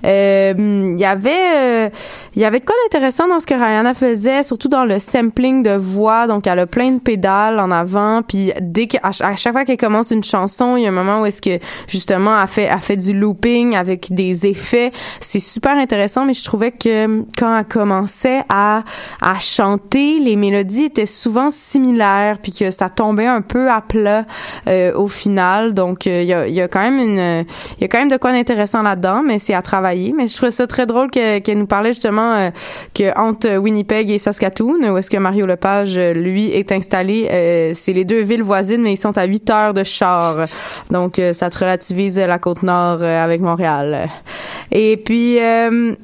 Il 0.02 0.96
y 0.98 1.04
avait 1.06 1.90
il 2.36 2.42
y 2.42 2.44
avait 2.44 2.60
de 2.60 2.66
quoi 2.66 2.74
d'intéressant 2.84 3.26
dans 3.26 3.40
ce 3.40 3.46
que 3.46 3.54
Rihanna 3.54 3.94
faisait 3.94 4.42
surtout 4.42 4.68
dans 4.68 4.84
le 4.84 4.98
sampling 4.98 5.62
de 5.62 5.74
voix. 5.74 6.26
Donc 6.26 6.46
elle 6.46 6.58
a 6.58 6.66
plein 6.66 6.90
de 6.90 7.00
pédales 7.00 7.58
en 7.58 7.70
avant. 7.70 8.22
Puis 8.22 8.52
dès 8.60 8.88
que 8.88 8.98
à, 9.02 9.12
chaque 9.12 9.52
fois 9.52 9.64
qu'elle 9.64 9.78
commence 9.78 10.10
une 10.10 10.24
chanson 10.24 10.76
il 10.76 10.82
y 10.82 10.86
a 10.86 10.90
un 10.90 10.92
moment 10.92 11.22
où 11.22 11.26
est-ce 11.26 11.40
que 11.40 11.58
justement 11.88 12.38
elle 12.38 12.46
fait 12.46 12.64
elle 12.64 12.78
fait 12.80 12.96
du 12.98 13.14
looping 13.18 13.74
avec 13.74 14.12
des 14.12 14.33
effets. 14.46 14.92
C'est 15.20 15.40
super 15.40 15.76
intéressant, 15.76 16.24
mais 16.24 16.34
je 16.34 16.44
trouvais 16.44 16.72
que 16.72 17.24
quand 17.38 17.58
elle 17.58 17.64
commençait 17.64 18.42
à, 18.48 18.82
à 19.20 19.38
chanter, 19.38 20.18
les 20.18 20.36
mélodies 20.36 20.84
étaient 20.84 21.06
souvent 21.06 21.50
similaires, 21.50 22.38
puis 22.42 22.52
que 22.52 22.70
ça 22.70 22.88
tombait 22.88 23.26
un 23.26 23.40
peu 23.40 23.70
à 23.70 23.80
plat 23.80 24.24
euh, 24.66 24.92
au 24.94 25.08
final. 25.08 25.74
Donc, 25.74 26.06
euh, 26.06 26.22
il 26.22 26.28
y, 26.28 26.34
a, 26.34 26.48
y, 26.48 26.60
a, 26.60 26.68
quand 26.68 26.80
même 26.80 26.98
une, 26.98 27.46
il 27.78 27.82
y 27.82 27.84
a 27.84 27.88
quand 27.88 27.98
même 27.98 28.08
de 28.08 28.16
quoi 28.16 28.32
d'intéressant 28.32 28.82
là-dedans, 28.82 29.22
mais 29.24 29.38
c'est 29.38 29.54
à 29.54 29.62
travailler. 29.62 30.14
Mais 30.16 30.26
je 30.26 30.36
trouvais 30.36 30.50
ça 30.50 30.66
très 30.66 30.86
drôle 30.86 31.10
qu'elle 31.10 31.58
nous 31.58 31.66
parlait 31.66 31.92
justement 31.92 32.34
euh, 32.34 32.50
que 32.94 33.16
entre 33.18 33.56
Winnipeg 33.56 34.10
et 34.10 34.18
Saskatoon, 34.18 34.90
où 34.90 34.96
est-ce 34.96 35.10
que 35.10 35.16
Mario 35.16 35.46
Lepage, 35.46 35.98
lui, 35.98 36.50
est 36.50 36.72
installé, 36.72 37.72
c'est 37.74 37.92
les 37.92 38.04
deux 38.04 38.22
villes 38.22 38.42
voisines, 38.42 38.82
mais 38.82 38.92
ils 38.92 38.98
sont 38.98 39.16
à 39.18 39.24
8 39.24 39.50
heures 39.50 39.74
de 39.74 39.84
char. 39.84 40.46
Donc, 40.90 41.20
ça 41.32 41.50
te 41.50 41.58
relativise 41.58 42.18
la 42.18 42.38
côte 42.38 42.62
nord 42.62 43.02
avec 43.02 43.40
Montréal. 43.40 44.08
Et 44.70 44.96
puis, 44.96 45.40
euh, 45.40 45.94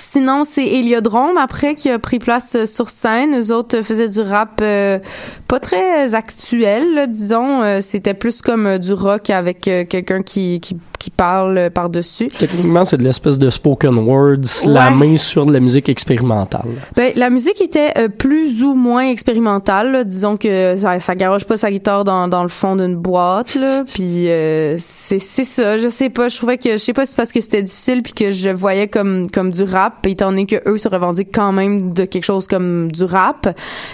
Sinon, 0.00 0.44
c'est 0.44 0.64
Héliodrome 0.64 1.36
après 1.38 1.74
qui 1.74 1.90
a 1.90 1.98
pris 1.98 2.20
place 2.20 2.54
euh, 2.54 2.66
sur 2.66 2.88
scène. 2.88 3.36
Eux 3.36 3.52
autres 3.52 3.82
faisaient 3.82 4.06
du 4.06 4.20
rap 4.20 4.60
euh, 4.62 5.00
pas 5.48 5.58
très 5.58 6.14
actuel, 6.14 7.10
disons. 7.10 7.80
C'était 7.80 8.14
plus 8.14 8.40
comme 8.40 8.78
du 8.78 8.92
rock 8.92 9.30
avec 9.30 9.62
quelqu'un 9.62 10.22
qui, 10.22 10.60
qui, 10.98 11.10
parle 11.10 11.70
par-dessus. 11.70 12.28
Techniquement, 12.38 12.84
c'est 12.84 12.98
de 12.98 13.02
l'espèce 13.02 13.38
de 13.38 13.50
spoken 13.50 13.98
words, 13.98 14.66
la 14.66 14.90
main 14.90 15.16
sur 15.16 15.46
de 15.46 15.52
la 15.52 15.60
musique 15.60 15.88
expérimentale. 15.88 16.68
Ben, 16.94 17.12
la 17.16 17.30
musique 17.30 17.60
était 17.60 18.08
plus 18.08 18.62
ou 18.62 18.74
moins 18.74 19.08
expérimentale. 19.08 20.04
Disons 20.04 20.36
que 20.36 20.76
ça, 20.76 21.00
ça 21.00 21.14
garoche 21.14 21.44
pas 21.44 21.56
sa 21.56 21.70
guitare 21.70 22.04
dans, 22.04 22.28
dans 22.28 22.42
le 22.42 22.48
fond 22.48 22.76
d'une 22.76 22.94
boîte. 22.94 23.54
Là. 23.54 23.84
Puis 23.94 24.28
c'est 24.78 25.18
ça, 25.18 25.78
je 25.78 25.88
sais 25.88 26.10
pas. 26.10 26.28
Je 26.28 26.36
trouvais 26.36 26.58
que, 26.58 26.72
je 26.72 26.76
sais 26.76 26.92
pas 26.92 27.06
si 27.06 27.12
c'est 27.12 27.16
parce 27.16 27.32
que 27.32 27.40
c'était 27.40 27.62
difficile 27.62 28.02
puis 28.02 28.12
que 28.12 28.30
je 28.30 28.50
voyais 28.50 28.88
comme, 28.88 29.30
comme 29.30 29.50
du 29.50 29.62
rap 29.62 30.06
étant 30.06 30.30
donné 30.30 30.46
que 30.46 30.56
eux 30.68 30.78
se 30.78 30.88
revendiquent 30.88 31.34
quand 31.34 31.52
même 31.52 31.92
de 31.92 32.04
quelque 32.04 32.24
chose 32.24 32.46
comme 32.46 32.90
du 32.90 33.04
rap. 33.04 33.48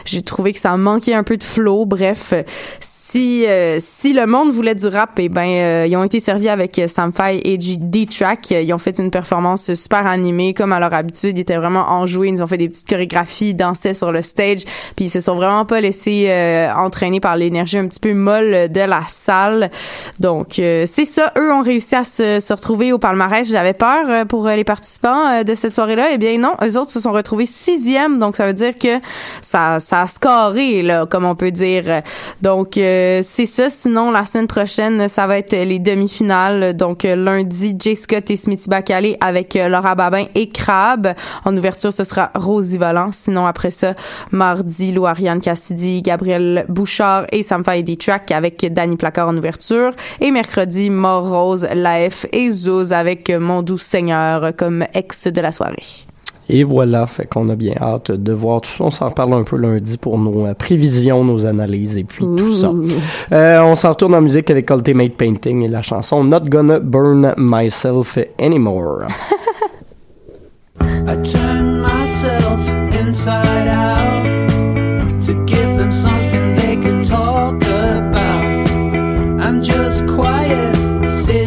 J'ai 0.05 0.23
trouvé 0.23 0.53
que 0.53 0.59
ça 0.59 0.77
manquait 0.77 1.15
un 1.15 1.23
peu 1.23 1.37
de 1.37 1.43
flow. 1.43 1.85
Bref, 1.87 2.35
si 2.81 3.47
euh, 3.47 3.77
si 3.81 4.13
le 4.13 4.27
monde 4.27 4.51
voulait 4.51 4.75
du 4.75 4.87
rap, 4.87 5.19
eh 5.19 5.29
ben 5.29 5.47
euh, 5.47 5.87
ils 5.87 5.97
ont 5.97 6.05
été 6.05 6.21
servis 6.21 6.49
avec 6.49 6.81
Sam 6.95 7.13
Fay 7.13 7.41
et 7.45 7.59
D-Track. 7.59 8.51
Ils 8.51 8.73
ont 8.73 8.79
fait 8.79 8.99
une 8.99 9.11
performance 9.11 9.75
super 9.75 10.07
animée 10.07 10.55
comme 10.55 10.73
à 10.73 10.81
leur 10.81 10.95
habitude. 10.95 11.37
Ils 11.39 11.43
étaient 11.43 11.57
vraiment 11.57 11.89
enjoués. 11.91 12.29
Ils 12.29 12.43
ont 12.43 12.47
fait 12.47 12.59
des 12.59 12.69
petites 12.69 12.89
chorégraphies, 12.89 13.55
dansaient 13.55 13.95
sur 13.95 14.13
le 14.13 14.23
stage, 14.23 14.65
puis 14.97 15.07
ils 15.07 15.11
se 15.11 15.21
sont 15.21 15.35
vraiment 15.35 15.65
pas 15.65 15.81
laissés 15.81 16.27
euh, 16.29 16.73
entraîner 16.75 17.21
par 17.21 17.37
l'énergie 17.37 17.79
un 17.79 17.89
petit 17.89 18.01
peu 18.01 18.15
molle 18.15 18.71
de 18.71 18.81
la 18.81 19.03
salle. 19.09 19.71
Donc 20.21 20.55
c'est 20.55 20.87
ça. 20.87 21.33
Eux 21.39 21.53
ont 21.53 21.63
réussi 21.63 21.95
à 21.95 22.05
se, 22.05 22.41
se 22.41 22.53
retrouver 22.53 22.93
au 22.93 22.99
palmarès. 22.99 23.49
J'avais 23.49 23.73
peur 23.73 24.27
pour 24.27 24.47
les 24.49 24.65
participants 24.65 25.43
de 25.43 25.55
cette 25.55 25.75
soirée 25.75 25.97
là 25.97 26.09
eh 26.13 26.19
bien 26.19 26.39
non, 26.39 26.55
eux 26.63 26.79
autres 26.79 26.91
se 26.91 27.01
sont 27.01 27.13
retrouvés 27.13 27.47
sixième, 27.47 28.19
donc 28.19 28.37
ça 28.37 28.47
veut 28.47 28.53
dire 28.53 28.79
que 28.79 29.01
ça, 29.41 29.81
ça 29.81 30.03
a 30.03 30.07
scoré, 30.07 30.83
là, 30.83 31.07
comme 31.07 31.25
on 31.25 31.35
peut 31.35 31.51
dire. 31.51 32.03
Donc, 32.43 32.77
euh, 32.77 33.21
c'est 33.23 33.47
ça. 33.47 33.71
Sinon, 33.71 34.11
la 34.11 34.25
semaine 34.25 34.47
prochaine, 34.47 35.09
ça 35.09 35.27
va 35.27 35.39
être 35.39 35.53
les 35.53 35.79
demi-finales. 35.79 36.77
Donc, 36.85 37.07
euh, 37.07 37.17
lundi, 37.17 37.75
Jay 37.79 37.95
Scott 37.95 38.31
et 38.31 38.37
Smithy 38.37 38.69
Bacalé 38.69 39.17
avec 39.23 39.57
euh, 39.57 39.71
Laura 39.71 39.95
Babin 39.95 40.27
et 40.35 40.51
Crab. 40.51 41.15
En 41.47 41.57
ouverture, 41.57 41.95
ce 41.95 42.05
sera 42.05 42.31
Rosie 42.35 42.77
Volant. 42.77 43.11
Sinon, 43.11 43.47
après 43.47 43.71
ça, 43.71 43.95
mardi, 44.33 44.93
Lou 44.93 45.07
Ariane 45.07 45.41
Cassidy, 45.41 46.03
Gabriel 46.03 46.67
Bouchard 46.69 47.25
et 47.33 47.43
Samfa 47.43 47.79
et 47.79 47.97
Track 47.97 48.33
avec 48.33 48.71
Danny 48.71 48.97
Placard 48.97 49.29
en 49.29 49.37
ouverture. 49.39 49.93
Et 50.21 50.31
mercredi, 50.31 50.91
Mort 50.91 51.27
Rose, 51.27 51.67
Laef 51.73 52.27
et 52.33 52.51
Zouz 52.51 52.93
avec 52.93 53.31
Mon 53.31 53.63
Doux 53.63 53.79
Seigneur 53.79 54.55
comme 54.55 54.85
ex 54.93 55.27
de 55.27 55.41
la 55.41 55.53
soirée. 55.53 56.05
Et 56.49 56.63
voilà, 56.63 57.07
fait 57.07 57.27
qu'on 57.27 57.49
a 57.49 57.57
bien 57.57 57.75
hâte 57.81 58.11
de 58.11 58.33
voir 58.33 58.61
tout 58.61 58.71
ça. 58.71 58.85
On 58.85 58.91
s'en 58.91 59.11
parle 59.11 59.33
un 59.33 59.45
peu 59.45 59.57
lundi 59.57 59.97
pour 59.97 60.19
nos 60.19 60.47
euh, 60.47 60.55
prévisions, 60.55 61.25
nos 61.25 61.47
analyses 61.47 61.97
et 61.97 62.05
puis 62.05 62.25
tout 62.25 62.55
ça. 62.55 62.71
Euh, 63.33 63.61
on 63.63 63.75
s'en 63.75 63.91
retourne 63.91 64.15
en 64.15 64.21
musique 64.21 64.51
avec 64.51 64.69
Ultimate 64.71 65.15
Painting 65.15 65.63
et 65.63 65.69
la 65.69 65.83
chanson 65.83 66.23
Not 66.23 66.41
Gonna 66.51 66.81
Burn 66.81 67.35
Myself 67.39 68.19
Anymore. 68.39 69.07
I 70.81 71.17
turn 71.23 71.81
myself 71.81 72.69
inside 73.01 73.69
out 73.69 74.25
to 75.23 75.35
give 75.47 75.77
them 75.77 75.93
something 75.93 76.55
they 76.57 76.77
can 76.77 77.03
talk 77.03 77.57
about. 77.63 78.69
I'm 79.41 79.63
just 79.63 80.07
quiet, 80.07 81.09
sitting 81.09 81.44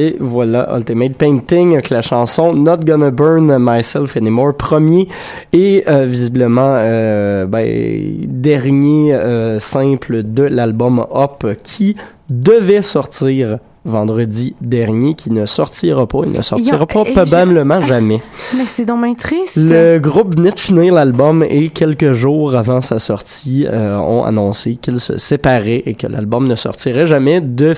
Et 0.00 0.16
voilà, 0.18 0.74
Ultimate 0.74 1.12
Painting 1.12 1.74
avec 1.74 1.90
la 1.90 2.00
chanson 2.00 2.54
Not 2.54 2.78
Gonna 2.86 3.10
Burn 3.10 3.58
Myself 3.60 4.16
Anymore, 4.16 4.54
premier 4.54 5.08
et 5.52 5.84
euh, 5.88 6.06
visiblement 6.06 6.76
euh, 6.78 7.44
ben, 7.44 8.26
dernier 8.26 9.12
euh, 9.12 9.58
simple 9.58 10.22
de 10.22 10.44
l'album 10.44 11.04
Hop 11.10 11.46
qui 11.62 11.96
devait 12.30 12.80
sortir 12.80 13.58
vendredi 13.84 14.54
dernier 14.62 15.14
qui 15.14 15.30
ne 15.30 15.44
sortira 15.44 16.06
pas. 16.06 16.20
Il 16.24 16.32
ne 16.32 16.40
sortira 16.40 16.86
pas 16.86 17.04
probablement 17.04 17.82
jamais. 17.82 18.22
Mais 18.56 18.64
c'est 18.64 18.86
dommage 18.86 19.16
triste. 19.18 19.58
Le 19.58 19.98
groupe 19.98 20.34
venait 20.34 20.52
de 20.52 20.60
finir 20.60 20.94
l'album 20.94 21.44
et 21.46 21.68
quelques 21.68 22.12
jours 22.12 22.54
avant 22.54 22.80
sa 22.80 22.98
sortie 22.98 23.66
euh, 23.66 23.98
ont 23.98 24.24
annoncé 24.24 24.76
qu'ils 24.76 25.00
se 25.00 25.18
séparaient 25.18 25.82
et 25.84 25.94
que 25.94 26.06
l'album 26.06 26.48
ne 26.48 26.54
sortirait 26.54 27.06
jamais 27.06 27.42
de 27.42 27.74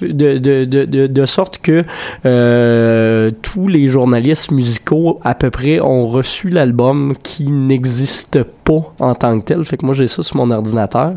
de, 0.00 0.38
de, 0.38 0.64
de, 0.64 1.06
de, 1.06 1.26
sorte 1.26 1.58
que 1.58 1.84
euh, 2.26 3.30
tous 3.42 3.68
les 3.68 3.86
journalistes 3.88 4.50
musicaux 4.50 5.20
à 5.22 5.34
peu 5.34 5.50
près 5.50 5.80
ont 5.80 6.06
reçu 6.06 6.48
l'album 6.48 7.14
qui 7.22 7.50
n'existe 7.50 8.42
pas 8.42 8.94
en 8.98 9.14
tant 9.14 9.38
que 9.40 9.44
tel. 9.44 9.64
Fait 9.64 9.76
que 9.76 9.86
moi 9.86 9.94
j'ai 9.94 10.06
ça 10.06 10.22
sur 10.22 10.36
mon 10.36 10.50
ordinateur. 10.50 11.14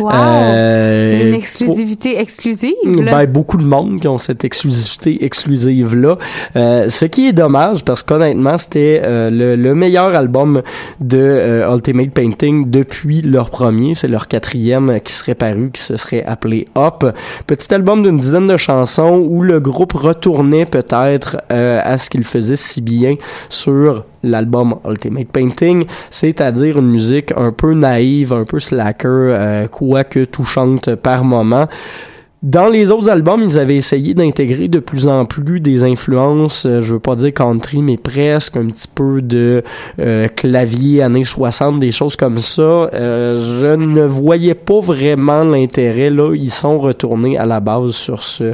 Wow. 0.00 0.10
Euh, 0.12 1.28
Une 1.28 1.34
exclusivité 1.34 2.18
exclusive. 2.18 2.74
Ben, 2.84 3.26
beaucoup 3.26 3.56
de 3.56 3.64
monde 3.64 4.00
qui 4.00 4.08
ont 4.08 4.18
cette 4.18 4.44
exclusivité 4.44 5.24
exclusive 5.24 5.94
là. 5.94 6.16
Euh, 6.56 6.88
ce 6.88 7.04
qui 7.04 7.28
est 7.28 7.32
dommage 7.32 7.84
parce 7.84 8.02
qu'honnêtement 8.02 8.58
c'était 8.58 9.02
le, 9.04 9.56
le, 9.56 9.74
meilleur 9.74 10.14
album 10.14 10.62
de 11.00 11.64
Ultimate 11.70 12.10
Painting 12.10 12.70
depuis 12.70 13.22
leur 13.22 13.50
premier. 13.50 13.94
C'est 13.94 14.08
leur 14.08 14.28
quatrième 14.28 15.00
qui 15.00 15.12
serait 15.12 15.34
paru, 15.34 15.70
qui 15.72 15.82
se 15.82 15.96
serait 15.96 16.24
appelé 16.24 16.66
Up. 16.76 17.04
Petit 17.46 17.72
album 17.74 18.02
d'une 18.02 18.20
de 18.32 18.56
chansons 18.56 19.26
où 19.28 19.42
le 19.42 19.60
groupe 19.60 19.92
retournait 19.92 20.66
peut-être 20.66 21.36
euh, 21.52 21.80
à 21.82 21.98
ce 21.98 22.10
qu'il 22.10 22.24
faisait 22.24 22.56
si 22.56 22.80
bien 22.80 23.16
sur 23.48 24.04
l'album 24.22 24.76
Ultimate 24.88 25.28
Painting, 25.28 25.84
c'est-à-dire 26.10 26.78
une 26.78 26.90
musique 26.90 27.32
un 27.36 27.52
peu 27.52 27.74
naïve, 27.74 28.32
un 28.32 28.44
peu 28.44 28.60
slacker, 28.60 29.08
euh, 29.08 29.66
quoique 29.68 30.24
touchante 30.24 30.94
par 30.94 31.24
moment. 31.24 31.68
Dans 32.44 32.68
les 32.68 32.90
autres 32.90 33.08
albums, 33.08 33.42
ils 33.42 33.58
avaient 33.58 33.76
essayé 33.76 34.12
d'intégrer 34.12 34.68
de 34.68 34.78
plus 34.78 35.08
en 35.08 35.24
plus 35.24 35.60
des 35.60 35.82
influences, 35.82 36.66
euh, 36.66 36.82
je 36.82 36.92
veux 36.92 37.00
pas 37.00 37.16
dire 37.16 37.32
country, 37.32 37.80
mais 37.80 37.96
presque 37.96 38.58
un 38.58 38.66
petit 38.66 38.86
peu 38.86 39.22
de 39.22 39.62
euh, 39.98 40.28
clavier 40.28 41.00
années 41.00 41.24
60, 41.24 41.80
des 41.80 41.90
choses 41.90 42.16
comme 42.16 42.36
ça. 42.36 42.90
Euh, 42.92 43.62
je 43.62 43.74
ne 43.74 44.02
voyais 44.02 44.52
pas 44.52 44.80
vraiment 44.80 45.42
l'intérêt. 45.42 46.10
Là, 46.10 46.34
ils 46.34 46.50
sont 46.50 46.78
retournés 46.78 47.38
à 47.38 47.46
la 47.46 47.60
base 47.60 47.92
sur 47.92 48.22
ce 48.22 48.52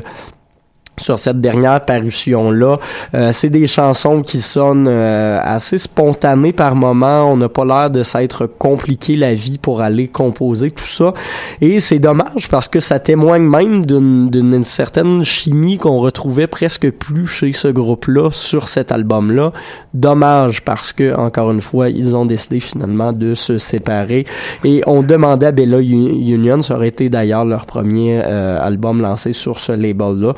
sur 1.01 1.19
cette 1.19 1.41
dernière 1.41 1.85
parution-là. 1.85 2.79
Euh, 3.15 3.31
c'est 3.33 3.51
des 3.51 3.67
chansons 3.67 4.23
qui 4.23 4.43
sonnent 4.43 4.89
euh, 4.89 5.39
assez 5.43 5.79
spontanées 5.79 6.53
par 6.53 6.75
moment. 6.75 7.33
On 7.33 7.37
n'a 7.37 7.49
pas 7.49 7.65
l'air 7.65 7.91
de 7.91 8.03
s'être 8.03 8.47
compliqué 8.47 9.17
la 9.17 9.35
vie 9.35 9.59
pour 9.59 9.81
aller 9.81 10.09
composer 10.09 10.71
tout 10.71 10.87
ça. 10.87 11.15
Et 11.61 11.81
c'est 11.81 11.99
dommage 11.99 12.49
parce 12.49 12.69
que 12.69 12.81
ça 12.81 12.99
témoigne 12.99 13.43
même 13.43 13.87
d'une 13.87 14.65
certaine 14.65 15.25
chimie 15.25 15.79
qu'on 15.79 15.99
retrouvait 15.99 16.47
presque 16.47 16.91
plus 16.91 17.27
chez 17.27 17.53
ce 17.53 17.69
groupe-là 17.69 18.31
sur 18.31 18.69
cet 18.69 18.93
album-là. 18.93 19.53
Dommage 19.95 20.63
parce 20.63 20.93
que, 20.93 21.15
encore 21.17 21.51
une 21.51 21.61
fois, 21.61 21.89
ils 21.89 22.17
ont 22.17 22.27
décidé 22.27 22.61
finalement 22.61 23.13
de 23.13 23.35
se 23.35 23.59
séparer. 23.59 24.27
Et 24.65 24.83
on 24.87 25.03
demandait 25.03 25.47
à 25.47 25.53
Bella 25.53 25.81
Union, 25.81 26.63
ça 26.63 26.75
aurait 26.75 26.89
été 26.89 27.09
d'ailleurs 27.09 27.45
leur 27.45 27.67
premier 27.67 28.21
euh, 28.25 28.59
album 28.61 29.01
lancé 29.01 29.33
sur 29.33 29.59
ce 29.59 29.73
label-là, 29.73 30.35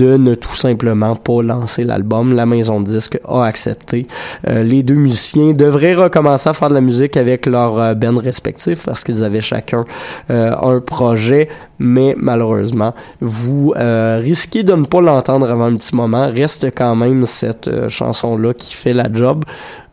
de 0.00 0.16
ne 0.16 0.34
tout 0.34 0.56
simplement 0.56 1.14
pas 1.14 1.42
lancer 1.42 1.84
l'album. 1.84 2.34
La 2.34 2.46
maison 2.46 2.80
de 2.80 2.86
disque 2.86 3.20
a 3.28 3.44
accepté. 3.44 4.06
Euh, 4.48 4.62
les 4.62 4.82
deux 4.82 4.94
musiciens 4.94 5.52
devraient 5.52 5.94
recommencer 5.94 6.48
à 6.48 6.54
faire 6.54 6.70
de 6.70 6.74
la 6.74 6.80
musique 6.80 7.18
avec 7.18 7.44
leurs 7.44 7.78
euh, 7.78 7.94
bands 7.94 8.16
respectifs 8.18 8.84
parce 8.86 9.04
qu'ils 9.04 9.22
avaient 9.22 9.42
chacun 9.42 9.84
euh, 10.30 10.54
un 10.56 10.80
projet, 10.80 11.48
mais 11.78 12.14
malheureusement, 12.16 12.94
vous 13.20 13.74
risquez 13.76 14.62
de 14.62 14.74
ne 14.74 14.84
pas 14.84 15.00
l'entendre 15.00 15.50
avant 15.50 15.64
un 15.64 15.76
petit 15.76 15.94
moment. 15.94 16.28
Reste 16.28 16.66
quand 16.74 16.96
même 16.96 17.26
cette 17.26 17.88
chanson-là 17.88 18.54
qui 18.54 18.74
fait 18.74 18.94
la 18.94 19.12
job 19.12 19.44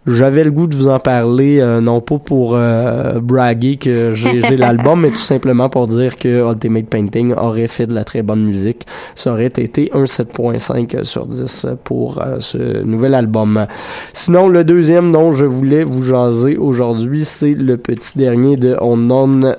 j'avais 0.07 0.45
le 0.45 0.51
goût 0.51 0.67
de 0.67 0.75
vous 0.75 0.87
en 0.87 0.99
parler, 0.99 1.59
euh, 1.59 1.81
non 1.81 1.99
pas 1.99 2.17
pour 2.17 2.55
euh, 2.55 3.19
braguer 3.19 3.75
que 3.75 4.13
j'ai 4.13 4.39
l'album, 4.57 5.01
mais 5.01 5.09
tout 5.09 5.15
simplement 5.15 5.69
pour 5.69 5.87
dire 5.87 6.17
que 6.17 6.49
Ultimate 6.49 6.87
Painting 6.87 7.33
aurait 7.33 7.67
fait 7.67 7.85
de 7.85 7.93
la 7.93 8.05
très 8.05 8.21
bonne 8.21 8.43
musique. 8.43 8.87
Ça 9.15 9.33
aurait 9.33 9.45
été 9.45 9.91
un 9.93 10.05
7.5 10.05 11.03
sur 11.03 11.27
10 11.27 11.67
pour 11.83 12.21
euh, 12.21 12.37
ce 12.39 12.83
nouvel 12.83 13.13
album. 13.15 13.67
Sinon, 14.13 14.47
le 14.47 14.63
deuxième 14.63 15.11
dont 15.11 15.33
je 15.33 15.45
voulais 15.45 15.83
vous 15.83 16.03
jaser 16.03 16.55
aujourd'hui, 16.55 17.25
c'est 17.25 17.53
le 17.53 17.77
petit 17.77 18.17
dernier 18.17 18.55
de 18.55 18.77
On 18.79 18.97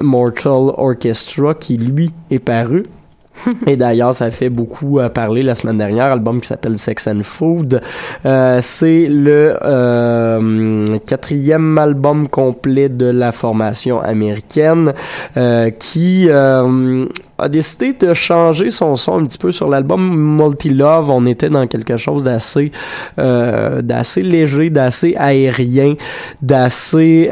Mortal 0.01 0.73
Orchestra 0.77 1.55
qui, 1.55 1.77
lui, 1.77 2.11
est 2.31 2.39
paru 2.39 2.85
et 3.67 3.77
d'ailleurs, 3.77 4.15
ça 4.15 4.31
fait 4.31 4.49
beaucoup 4.49 4.99
euh, 4.99 5.09
parler 5.09 5.43
la 5.43 5.55
semaine 5.55 5.79
dernière, 5.79 6.07
album 6.07 6.41
qui 6.41 6.49
s'appelle 6.49 6.79
Sex 6.79 7.07
and 7.09 7.23
Food. 7.23 7.81
Euh, 8.27 8.59
c'est 8.63 9.07
le 9.07 9.57
euh, 9.63 10.99
quatrième 11.07 11.79
album 11.79 12.29
complet 12.29 12.89
de 12.89 13.07
la 13.07 13.33
formation 13.33 14.01
américaine 14.01 14.93
euh, 15.37 15.71
qui 15.71 16.27
euh, 16.29 17.07
a 17.39 17.49
décidé 17.49 17.93
de 17.93 18.15
changer 18.15 18.71
son 18.71 18.97
son 18.97 19.19
un 19.19 19.25
petit 19.25 19.39
peu 19.39 19.51
sur 19.51 19.69
l'album 19.69 20.37
Multi 20.37 20.71
Love. 20.71 21.11
On 21.11 21.27
était 21.27 21.51
dans 21.51 21.67
quelque 21.67 21.97
chose 21.97 22.25
d'assez 22.25 22.73
d'assez 23.17 24.23
léger, 24.23 24.71
d'assez 24.71 25.15
aérien, 25.17 25.95
d'assez 26.43 27.31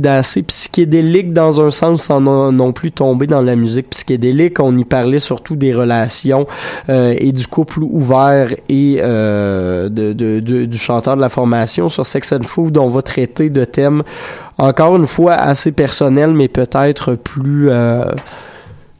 d'assez 0.00 0.42
psychédélique 0.42 1.32
dans 1.32 1.60
un 1.60 1.70
sens 1.70 2.02
sans 2.02 2.20
non, 2.20 2.72
plus 2.72 2.92
tomber 2.92 3.26
dans 3.26 3.42
la 3.42 3.56
musique 3.56 3.90
psychédélique. 3.90 4.60
On 4.60 4.76
y 4.76 4.84
parlait 4.84 5.18
surtout 5.18 5.56
des 5.56 5.74
relations 5.74 6.46
euh, 6.88 7.14
et 7.18 7.32
du 7.32 7.46
couple 7.46 7.82
ouvert 7.82 8.52
et 8.68 8.98
euh, 9.00 9.88
de, 9.88 10.12
du 10.40 10.78
chanteur 10.78 11.16
de 11.16 11.20
la 11.20 11.28
formation. 11.28 11.88
Sur 11.88 12.06
Sex 12.06 12.32
and 12.32 12.44
Food, 12.44 12.78
on 12.78 12.88
va 12.88 13.02
traiter 13.02 13.50
de 13.50 13.64
thèmes 13.64 14.02
encore 14.58 14.96
une 14.96 15.06
fois 15.06 15.34
assez 15.34 15.72
personnels, 15.72 16.32
mais 16.32 16.48
peut-être 16.48 17.14
plus... 17.14 17.70
Euh, 17.70 18.12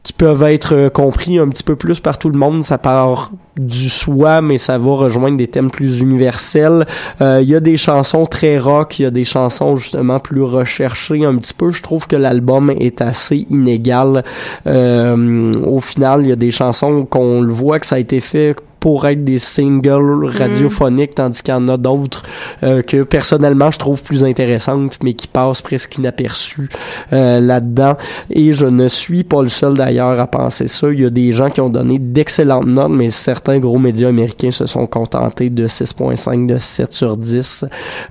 qui 0.03 0.13
peuvent 0.13 0.43
être 0.43 0.75
euh, 0.75 0.89
compris 0.89 1.37
un 1.39 1.49
petit 1.49 1.63
peu 1.63 1.75
plus 1.75 1.99
par 1.99 2.17
tout 2.17 2.29
le 2.29 2.37
monde. 2.37 2.63
Ça 2.63 2.77
part 2.77 3.31
du 3.57 3.89
soi, 3.89 4.41
mais 4.41 4.57
ça 4.57 4.77
va 4.77 4.91
rejoindre 4.91 5.37
des 5.37 5.47
thèmes 5.47 5.69
plus 5.69 5.99
universels. 5.99 6.87
Euh, 7.21 7.39
il 7.41 7.49
y 7.49 7.55
a 7.55 7.59
des 7.59 7.75
chansons 7.75 8.25
très 8.25 8.57
rock, 8.57 8.99
il 8.99 9.03
y 9.03 9.05
a 9.05 9.11
des 9.11 9.25
chansons 9.25 9.75
justement 9.75 10.19
plus 10.19 10.43
recherchées 10.43 11.25
un 11.25 11.35
petit 11.35 11.53
peu. 11.53 11.71
Je 11.71 11.83
trouve 11.83 12.07
que 12.07 12.15
l'album 12.15 12.69
est 12.71 13.01
assez 13.01 13.45
inégal. 13.49 14.23
Euh, 14.67 15.51
au 15.65 15.81
final, 15.81 16.21
il 16.21 16.29
y 16.29 16.31
a 16.31 16.37
des 16.37 16.51
chansons 16.51 17.05
qu'on 17.05 17.41
le 17.41 17.51
voit 17.51 17.79
que 17.79 17.85
ça 17.85 17.95
a 17.95 17.99
été 17.99 18.21
fait 18.21 18.55
pour 18.79 19.07
être 19.07 19.23
des 19.23 19.37
singles 19.37 20.25
radiophoniques, 20.25 21.15
tandis 21.15 21.41
qu'il 21.41 21.53
y 21.53 21.57
en 21.57 21.67
a 21.67 21.77
d'autres 21.77 22.23
euh, 22.63 22.81
que 22.81 23.03
personnellement 23.03 23.71
je 23.71 23.79
trouve 23.79 24.03
plus 24.03 24.23
intéressantes, 24.23 24.99
mais 25.03 25.13
qui 25.13 25.27
passent 25.27 25.61
presque 25.61 25.97
inaperçues 25.97 26.69
euh, 27.13 27.39
là-dedans. 27.39 27.97
Et 28.29 28.53
je 28.53 28.65
ne 28.65 28.87
suis 28.87 29.23
pas 29.23 29.41
le 29.41 29.47
seul 29.47 29.73
d'ailleurs 29.73 30.19
à 30.19 30.27
penser 30.27 30.67
ça. 30.67 30.91
Il 30.91 31.01
y 31.01 31.05
a 31.05 31.09
des 31.09 31.31
gens 31.31 31.49
qui 31.49 31.61
ont 31.61 31.69
donné 31.69 31.99
d'excellentes 31.99 32.67
notes, 32.67 32.91
mais 32.91 33.09
certains 33.09 33.59
gros 33.59 33.79
médias 33.79 34.09
américains 34.09 34.51
se 34.51 34.65
sont 34.65 34.87
contentés 34.87 35.49
de 35.49 35.67
6.5, 35.67 36.45
de 36.45 36.57
7 36.57 36.93
sur 36.93 37.17
10, 37.17 37.65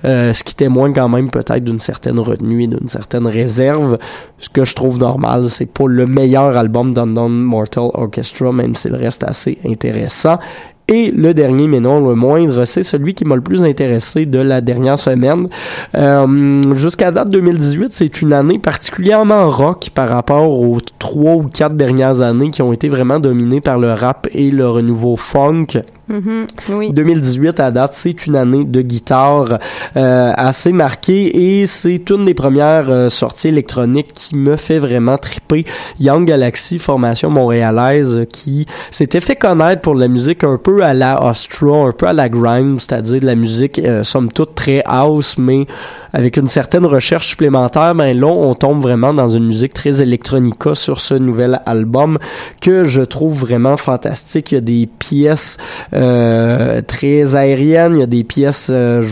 euh, 0.05 0.33
ce 0.33 0.43
qui 0.43 0.55
témoigne 0.55 0.93
quand 0.93 1.09
même 1.09 1.29
peut-être 1.29 1.63
d'une 1.63 1.79
certaine 1.79 2.19
retenue 2.19 2.63
et 2.63 2.67
d'une 2.67 2.87
certaine 2.87 3.27
réserve. 3.27 3.97
Ce 4.37 4.49
que 4.49 4.65
je 4.65 4.75
trouve 4.75 4.97
normal, 4.99 5.49
c'est 5.49 5.65
pas 5.65 5.87
le 5.87 6.05
meilleur 6.07 6.55
album 6.55 6.93
d'Unknown 6.93 7.31
Mortal 7.31 7.89
Orchestra, 7.93 8.51
même 8.51 8.75
s'il 8.75 8.95
reste 8.95 9.23
assez 9.23 9.57
intéressant. 9.65 10.39
Et 10.91 11.11
le 11.11 11.35
dernier, 11.35 11.67
mais 11.67 11.79
non 11.79 12.01
le 12.01 12.15
moindre, 12.15 12.65
c'est 12.65 12.81
celui 12.81 13.13
qui 13.13 13.23
m'a 13.23 13.35
le 13.35 13.41
plus 13.41 13.63
intéressé 13.63 14.25
de 14.25 14.39
la 14.39 14.59
dernière 14.59 14.97
semaine. 14.97 15.47
Euh, 15.93 16.61
Jusqu'à 16.75 17.11
date 17.11 17.29
2018, 17.29 17.93
c'est 17.93 18.23
une 18.23 18.33
année 18.33 18.57
particulièrement 18.57 19.51
rock 19.51 19.91
par 19.93 20.09
rapport 20.09 20.59
aux 20.59 20.79
trois 20.97 21.35
ou 21.35 21.43
quatre 21.43 21.75
dernières 21.75 22.21
années 22.21 22.49
qui 22.49 22.63
ont 22.63 22.73
été 22.73 22.87
vraiment 22.87 23.19
dominées 23.19 23.61
par 23.61 23.77
le 23.77 23.93
rap 23.93 24.27
et 24.33 24.49
le 24.49 24.67
renouveau 24.67 25.15
funk. 25.15 25.67
Mm-hmm. 26.09 26.47
oui. 26.69 26.91
2018 26.91 27.59
à 27.59 27.69
date, 27.69 27.93
c'est 27.93 28.25
une 28.25 28.35
année 28.35 28.65
de 28.65 28.81
guitare 28.81 29.59
euh, 29.95 30.33
assez 30.35 30.71
marquée 30.71 31.59
et 31.61 31.67
c'est 31.67 32.09
une 32.09 32.25
des 32.25 32.33
premières 32.33 32.89
euh, 32.89 33.09
sorties 33.09 33.49
électroniques 33.49 34.11
qui 34.13 34.35
me 34.35 34.55
fait 34.55 34.79
vraiment 34.79 35.17
triper. 35.17 35.65
Young 35.99 36.25
Galaxy, 36.25 36.79
formation 36.79 37.29
montréalaise 37.29 38.25
qui 38.33 38.65
s'était 38.89 39.21
fait 39.21 39.35
connaître 39.35 39.81
pour 39.81 39.93
la 39.93 40.07
musique 40.07 40.43
un 40.43 40.57
peu 40.57 40.83
à 40.83 40.95
la 40.95 41.23
Ostra, 41.23 41.87
un 41.87 41.91
peu 41.91 42.07
à 42.07 42.13
la 42.13 42.27
grime, 42.27 42.79
c'est-à-dire 42.79 43.21
de 43.21 43.25
la 43.25 43.35
musique 43.35 43.79
euh, 43.79 44.03
somme 44.03 44.31
toute 44.31 44.55
très 44.55 44.81
house, 44.85 45.37
mais 45.37 45.67
avec 46.13 46.37
une 46.37 46.47
certaine 46.47 46.85
recherche 46.85 47.27
supplémentaire, 47.27 47.95
ben 47.95 48.17
là, 48.17 48.27
on 48.27 48.55
tombe 48.55 48.81
vraiment 48.81 49.13
dans 49.13 49.29
une 49.29 49.45
musique 49.45 49.73
très 49.73 50.01
électronica 50.01 50.75
sur 50.75 51.01
ce 51.01 51.13
nouvel 51.13 51.61
album 51.65 52.17
que 52.61 52.85
je 52.85 53.01
trouve 53.01 53.39
vraiment 53.39 53.77
fantastique. 53.77 54.51
Il 54.51 54.55
y 54.55 54.57
a 54.57 54.61
des 54.61 54.87
pièces 54.87 55.57
euh, 55.93 56.81
très 56.81 57.35
aériennes, 57.35 57.95
il 57.95 57.99
y 57.99 58.03
a 58.03 58.07
des 58.07 58.23
pièces, 58.23 58.69
euh, 58.71 59.03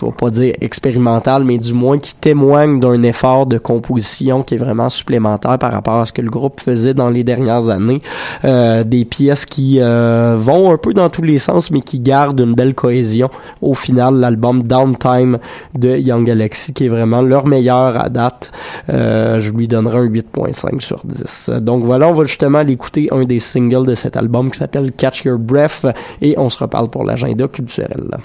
vais 0.00 0.12
pas 0.12 0.30
dire 0.30 0.54
expérimental, 0.60 1.44
mais 1.44 1.58
du 1.58 1.74
moins 1.74 1.98
qui 1.98 2.14
témoigne 2.14 2.80
d'un 2.80 3.02
effort 3.02 3.46
de 3.46 3.58
composition 3.58 4.42
qui 4.42 4.54
est 4.54 4.58
vraiment 4.58 4.88
supplémentaire 4.88 5.58
par 5.58 5.72
rapport 5.72 6.00
à 6.00 6.06
ce 6.06 6.12
que 6.12 6.22
le 6.22 6.30
groupe 6.30 6.60
faisait 6.60 6.94
dans 6.94 7.10
les 7.10 7.24
dernières 7.24 7.68
années. 7.70 8.02
Euh, 8.44 8.84
des 8.84 9.04
pièces 9.04 9.46
qui 9.46 9.78
euh, 9.80 10.36
vont 10.38 10.72
un 10.72 10.76
peu 10.76 10.94
dans 10.94 11.10
tous 11.10 11.22
les 11.22 11.38
sens, 11.38 11.70
mais 11.70 11.80
qui 11.80 12.00
gardent 12.00 12.40
une 12.40 12.54
belle 12.54 12.74
cohésion. 12.74 13.30
Au 13.60 13.74
final, 13.74 14.16
l'album 14.16 14.62
Downtime 14.62 15.38
de 15.74 15.96
Young 15.96 16.24
Galaxy, 16.24 16.72
qui 16.72 16.86
est 16.86 16.88
vraiment 16.88 17.22
leur 17.22 17.46
meilleur 17.46 18.02
à 18.02 18.08
date, 18.08 18.52
euh, 18.90 19.38
je 19.38 19.50
lui 19.50 19.68
donnerai 19.68 19.98
un 19.98 20.06
8.5 20.06 20.80
sur 20.80 21.00
10. 21.04 21.50
Donc 21.60 21.84
voilà, 21.84 22.08
on 22.08 22.12
va 22.12 22.24
justement 22.24 22.58
aller 22.58 22.74
écouter 22.74 23.08
un 23.12 23.24
des 23.24 23.38
singles 23.38 23.86
de 23.86 23.94
cet 23.94 24.16
album 24.16 24.50
qui 24.50 24.58
s'appelle 24.58 24.92
Catch 24.92 25.24
Your 25.24 25.38
Breath 25.38 25.86
et 26.20 26.38
on 26.38 26.48
se 26.48 26.58
reparle 26.58 26.88
pour 26.88 27.04
l'agenda 27.04 27.48
culturel. 27.48 28.18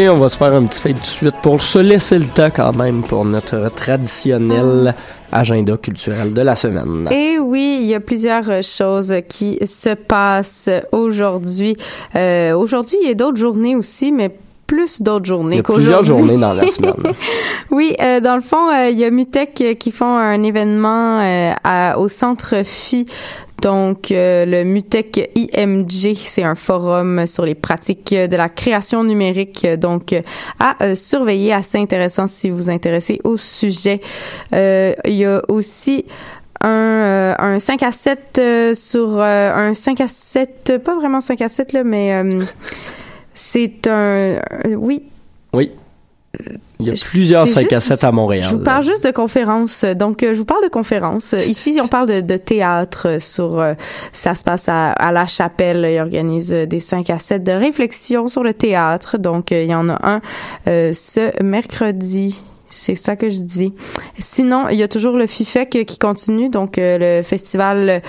Et 0.00 0.08
on 0.08 0.14
va 0.16 0.30
se 0.30 0.38
faire 0.38 0.54
un 0.54 0.64
petit 0.64 0.80
fait 0.80 0.92
tout 0.94 1.00
de 1.00 1.04
suite 1.04 1.34
pour 1.42 1.60
se 1.60 1.78
laisser 1.78 2.18
le 2.18 2.24
temps 2.24 2.48
quand 2.54 2.74
même 2.74 3.02
pour 3.02 3.22
notre 3.26 3.70
traditionnel 3.74 4.94
agenda 5.30 5.76
culturel 5.76 6.32
de 6.32 6.40
la 6.40 6.56
semaine. 6.56 7.06
Et 7.10 7.38
oui, 7.38 7.80
il 7.82 7.86
y 7.86 7.94
a 7.94 8.00
plusieurs 8.00 8.62
choses 8.62 9.14
qui 9.28 9.58
se 9.66 9.94
passent 9.94 10.70
aujourd'hui. 10.92 11.76
Euh, 12.16 12.54
aujourd'hui, 12.56 12.96
il 13.02 13.08
y 13.08 13.10
a 13.10 13.14
d'autres 13.14 13.36
journées 13.36 13.76
aussi, 13.76 14.10
mais 14.10 14.30
plus 14.66 15.02
d'autres 15.02 15.26
journées 15.26 15.56
Il 15.56 15.58
y 15.58 15.60
a 15.60 15.62
qu'aujourd'hui. 15.64 15.92
plusieurs 15.98 16.18
journées 16.18 16.40
dans 16.40 16.54
la 16.54 16.66
semaine. 16.68 16.94
oui, 17.70 17.94
euh, 18.00 18.20
dans 18.20 18.36
le 18.36 18.40
fond, 18.40 18.68
euh, 18.70 18.88
il 18.88 18.98
y 18.98 19.04
a 19.04 19.10
Mutec 19.10 19.76
qui 19.78 19.90
font 19.90 20.16
un 20.16 20.42
événement 20.44 21.20
euh, 21.20 21.52
à- 21.62 21.98
au 21.98 22.08
centre 22.08 22.62
Phi 22.64 23.04
Donc, 23.60 24.10
euh, 24.10 24.46
le 24.46 24.64
Mutec 24.64 25.30
IMG, 25.34 26.14
c'est 26.14 26.42
un 26.42 26.54
forum 26.54 27.26
sur 27.26 27.44
les 27.44 27.54
pratiques 27.54 28.14
de 28.14 28.36
la 28.36 28.48
création 28.48 29.04
numérique. 29.04 29.66
Donc, 29.78 30.14
à 30.58 30.76
euh, 30.82 30.94
surveiller, 30.94 31.52
assez 31.52 31.78
intéressant 31.78 32.26
si 32.26 32.48
vous 32.48 32.56
vous 32.56 32.70
intéressez 32.70 33.20
au 33.24 33.36
sujet. 33.36 34.00
Euh, 34.54 34.94
il 35.04 35.14
y 35.14 35.26
a 35.26 35.42
aussi 35.48 36.06
un, 36.62 37.34
un 37.38 37.58
5 37.58 37.82
à 37.82 37.92
7 37.92 38.38
euh, 38.38 38.74
sur 38.74 39.20
un 39.20 39.74
5 39.74 40.00
à 40.00 40.08
7, 40.08 40.78
pas 40.82 40.94
vraiment 40.94 41.20
5 41.20 41.42
à 41.42 41.48
7 41.48 41.72
là, 41.72 41.84
mais 41.84 42.22
c'est 43.34 43.86
un 43.86 44.40
oui. 44.64 45.04
Oui. 45.52 45.72
Il 46.80 46.88
y 46.88 46.90
a 46.90 46.94
plusieurs 47.04 47.46
C'est 47.46 47.54
5 47.54 47.72
à 47.72 47.76
juste- 47.76 47.88
7 47.88 48.04
à 48.04 48.12
Montréal. 48.12 48.46
Je 48.50 48.56
vous 48.56 48.62
parle 48.62 48.84
juste 48.84 49.04
de 49.06 49.10
conférences. 49.10 49.84
Donc, 49.84 50.22
euh, 50.22 50.34
je 50.34 50.38
vous 50.38 50.44
parle 50.44 50.64
de 50.64 50.68
conférences. 50.68 51.32
Ici, 51.46 51.78
on 51.82 51.88
parle 51.88 52.08
de, 52.08 52.20
de 52.20 52.36
théâtre 52.36 53.08
euh, 53.08 53.18
sur... 53.20 53.58
euh, 53.60 53.74
ça 54.12 54.34
se 54.34 54.44
passe 54.44 54.68
à, 54.68 54.92
à 54.92 55.12
La 55.12 55.26
Chapelle. 55.26 55.86
Ils 55.90 56.00
organisent 56.00 56.50
des 56.52 56.80
5 56.80 57.10
à 57.10 57.18
7 57.18 57.42
de 57.44 57.52
réflexion 57.52 58.28
sur 58.28 58.42
le 58.42 58.54
théâtre. 58.54 59.18
Donc, 59.18 59.50
il 59.50 59.64
y 59.66 59.74
en 59.74 59.88
a 59.88 59.98
un 60.02 60.20
euh, 60.68 60.92
ce 60.92 61.42
mercredi. 61.42 62.42
C'est 62.72 62.94
ça 62.94 63.16
que 63.16 63.28
je 63.28 63.42
dis. 63.42 63.74
Sinon, 64.18 64.68
il 64.70 64.76
y 64.78 64.82
a 64.84 64.88
toujours 64.88 65.16
le 65.16 65.26
FIFEC 65.26 65.84
qui 65.86 65.98
continue, 65.98 66.48
donc 66.50 66.78
euh, 66.78 67.18
le 67.18 67.22
Festival 67.24 68.00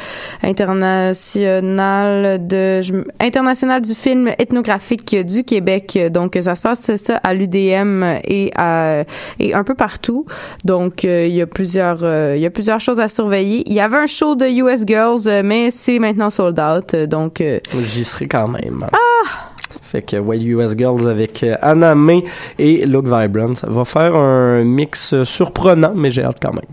international 0.43 2.47
de 2.47 2.81
je- 2.81 2.93
international 3.19 3.81
du 3.81 3.93
film 3.95 4.29
ethnographique 4.39 5.15
du 5.25 5.43
Québec. 5.43 5.97
Donc 6.11 6.37
ça 6.41 6.55
se 6.55 6.61
passe 6.61 6.95
ça 6.95 7.15
à 7.23 7.33
l'UDM 7.33 8.03
et 8.23 8.51
à 8.55 9.03
et 9.39 9.53
un 9.53 9.63
peu 9.63 9.75
partout. 9.75 10.25
Donc 10.63 11.05
euh, 11.05 11.25
il 11.27 11.33
y 11.33 11.41
a 11.41 11.47
plusieurs 11.47 12.03
euh, 12.03 12.33
il 12.35 12.41
y 12.41 12.45
a 12.45 12.51
plusieurs 12.51 12.79
choses 12.79 12.99
à 12.99 13.09
surveiller. 13.09 13.63
Il 13.65 13.73
y 13.73 13.79
avait 13.79 13.97
un 13.97 14.07
show 14.07 14.35
de 14.35 14.45
US 14.45 14.83
Girls, 14.85 15.21
euh, 15.27 15.41
mais 15.43 15.71
c'est 15.71 15.99
maintenant 15.99 16.29
sold 16.29 16.59
out. 16.59 16.93
euh, 16.93 17.07
Donc 17.07 17.41
euh, 17.41 17.59
J'y 17.83 18.05
serai 18.05 18.27
quand 18.27 18.47
même. 18.47 18.85
Ah! 18.93 19.50
Fait 19.91 20.01
que 20.01 20.17
ouais, 20.17 20.39
US 20.41 20.77
Girls 20.77 21.07
avec 21.09 21.43
euh, 21.43 21.55
Anna 21.61 21.95
May 21.95 22.23
et 22.57 22.85
Look 22.85 23.05
Vibrant. 23.05 23.55
Ça 23.55 23.67
va 23.69 23.83
faire 23.85 24.15
un 24.15 24.63
mix 24.63 25.13
surprenant, 25.23 25.93
mais 25.95 26.09
j'ai 26.11 26.23
hâte 26.23 26.37
quand 26.41 26.53
même. 26.53 26.63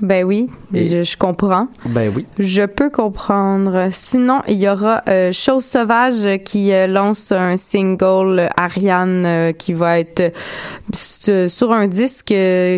ben 0.00 0.24
oui, 0.24 0.48
Et- 0.74 0.86
je, 0.86 1.02
je 1.02 1.16
comprends. 1.16 1.68
Ben 1.86 2.12
oui. 2.14 2.26
Je 2.38 2.62
peux 2.66 2.90
comprendre. 2.90 3.88
Sinon, 3.90 4.40
il 4.48 4.56
y 4.58 4.68
aura 4.68 5.02
euh, 5.08 5.30
Chose 5.32 5.64
Sauvage 5.64 6.28
qui 6.44 6.72
euh, 6.72 6.86
lance 6.86 7.30
un 7.32 7.56
single 7.56 8.38
euh, 8.40 8.48
Ariane 8.56 9.24
euh, 9.26 9.52
qui 9.52 9.72
va 9.74 9.98
être 10.00 10.32
sur 10.92 11.72
un 11.72 11.86
disque 11.88 12.34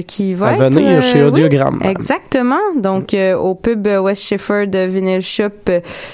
qui 0.07 0.35
va 0.35 0.49
À 0.49 0.53
être 0.55 0.75
venir 0.75 1.03
chez 1.03 1.21
oui, 1.23 1.29
Audiogramme. 1.29 1.81
exactement. 1.85 2.61
Donc 2.77 3.15
euh, 3.15 3.37
au 3.37 3.55
pub 3.55 3.87
West 3.87 4.23
Sheffer 4.23 4.67
de 4.67 4.87
Vinyl 4.87 5.23
Shop, 5.23 5.51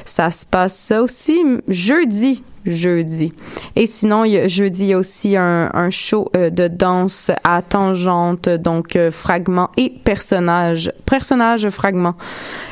ça 0.05 0.31
se 0.31 0.47
passe 0.47 0.77
ça 0.77 1.03
aussi 1.03 1.39
jeudi 1.69 2.43
jeudi. 2.67 3.33
Et 3.77 3.87
sinon, 3.87 4.25
il 4.25 4.33
y 4.33 4.39
a, 4.39 4.49
jeudi, 4.49 4.85
il 4.85 4.89
y 4.89 4.93
a 4.93 4.99
aussi 4.99 5.37
un, 5.37 5.71
un 5.73 5.91
show 5.91 6.31
euh, 6.37 6.51
de 6.51 6.69
danse 6.69 7.31
à 7.45 7.63
tangente, 7.63 8.49
donc 8.49 8.97
euh, 8.97 9.11
fragments 9.11 9.71
et 9.77 9.91
personnages. 10.05 10.93
Personnages, 11.07 11.69
fragments. 11.71 12.15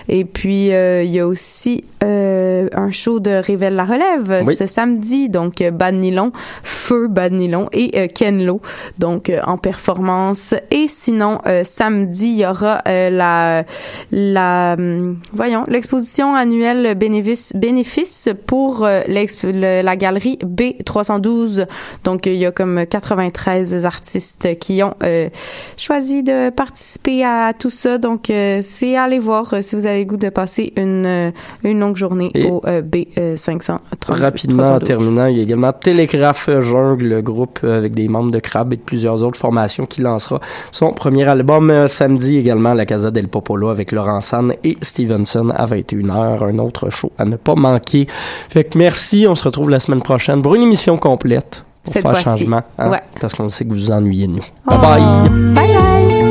Et 0.08 0.24
puis, 0.24 0.72
euh, 0.72 1.02
il 1.02 1.10
y 1.10 1.20
a 1.20 1.26
aussi 1.26 1.84
euh, 2.04 2.68
un 2.72 2.90
show 2.90 3.20
de 3.20 3.30
Révèle 3.30 3.74
la 3.74 3.84
Relève 3.84 4.42
Oui. 4.46 4.56
ce 4.56 4.66
samedi, 4.66 5.28
donc 5.28 5.62
Bad 5.72 5.94
Nylon, 5.94 6.32
Feu 6.62 7.08
Bad 7.08 7.32
Nylon 7.32 7.68
et 7.72 7.90
euh, 7.98 8.06
Ken 8.12 8.44
Lo, 8.44 8.60
donc 8.98 9.30
en 9.44 9.58
performance. 9.58 10.54
Et 10.70 10.86
sinon, 10.88 11.40
samedi, 11.62 12.28
il 12.28 12.36
y 12.38 12.46
aura 12.46 12.82
euh, 12.88 13.10
la, 13.10 13.64
la, 14.12 14.76
hum, 14.78 15.18
voyons, 15.32 15.64
l'exposition 15.68 16.34
annuelle 16.34 16.94
bénéfice, 16.94 17.52
bénéfice 17.54 18.28
pour 18.46 18.84
euh, 18.84 19.02
l'exp- 19.08 19.44
le- 19.44 19.77
la 19.82 19.96
galerie 19.96 20.38
B312. 20.44 21.66
Donc, 22.04 22.26
il 22.26 22.34
y 22.36 22.46
a 22.46 22.52
comme 22.52 22.84
93 22.86 23.84
artistes 23.84 24.58
qui 24.58 24.82
ont 24.82 24.94
euh, 25.02 25.28
choisi 25.76 26.22
de 26.22 26.50
participer 26.50 27.24
à 27.24 27.52
tout 27.58 27.70
ça. 27.70 27.98
Donc, 27.98 28.30
euh, 28.30 28.60
c'est 28.62 28.96
à 28.96 29.04
aller 29.04 29.18
voir 29.18 29.52
euh, 29.54 29.60
si 29.60 29.76
vous 29.76 29.86
avez 29.86 30.00
le 30.00 30.04
goût 30.04 30.16
de 30.16 30.28
passer 30.28 30.72
une, 30.76 31.32
une 31.64 31.80
longue 31.80 31.96
journée 31.96 32.30
Et- 32.34 32.46
au 32.50 32.62
euh, 32.66 32.82
B530. 32.82 33.78
Rapidement, 34.08 34.74
en 34.74 34.80
terminant, 34.80 35.26
il 35.26 35.36
y 35.36 35.40
a 35.40 35.42
également 35.42 35.72
Télégraphe 35.72 36.50
Jungle, 36.60 37.06
le 37.06 37.22
groupe 37.22 37.60
avec 37.62 37.94
des 37.94 38.08
membres 38.08 38.30
de 38.30 38.38
Crab 38.38 38.72
et 38.72 38.76
de 38.76 38.82
plusieurs 38.82 39.22
autres 39.24 39.38
formations 39.38 39.86
qui 39.86 40.00
lancera 40.00 40.40
son 40.72 40.92
premier 40.92 41.24
album 41.28 41.70
euh, 41.70 41.88
samedi 41.88 42.36
également 42.36 42.70
à 42.70 42.74
la 42.74 42.86
Casa 42.86 43.10
del 43.10 43.28
Popolo 43.28 43.68
avec 43.68 43.92
Laurent 43.92 44.20
San 44.20 44.52
et 44.64 44.76
Stevenson 44.82 45.50
à 45.54 45.66
21h. 45.66 46.44
Un 46.48 46.58
autre 46.58 46.90
show 46.90 47.12
à 47.18 47.24
ne 47.24 47.36
pas 47.36 47.54
manquer. 47.54 48.06
Fait 48.48 48.64
que 48.64 48.78
merci, 48.78 49.26
on 49.28 49.34
se 49.34 49.44
retrouve 49.44 49.67
la 49.70 49.80
semaine 49.80 50.02
prochaine 50.02 50.42
pour 50.42 50.54
une 50.54 50.62
émission 50.62 50.96
complète. 50.96 51.64
Pour 51.84 51.92
Cette 51.92 52.02
faire 52.02 52.20
changement. 52.20 52.62
hein, 52.78 52.90
Ouais. 52.90 53.00
Parce 53.20 53.34
qu'on 53.34 53.48
sait 53.48 53.64
que 53.64 53.70
vous 53.72 53.76
vous 53.78 53.90
ennuyez 53.92 54.26
de 54.26 54.32
nous. 54.32 54.44
Oh. 54.66 54.70
Bye 54.70 54.80
bye! 54.80 55.28
Bye 55.54 55.74
bye! 55.74 56.27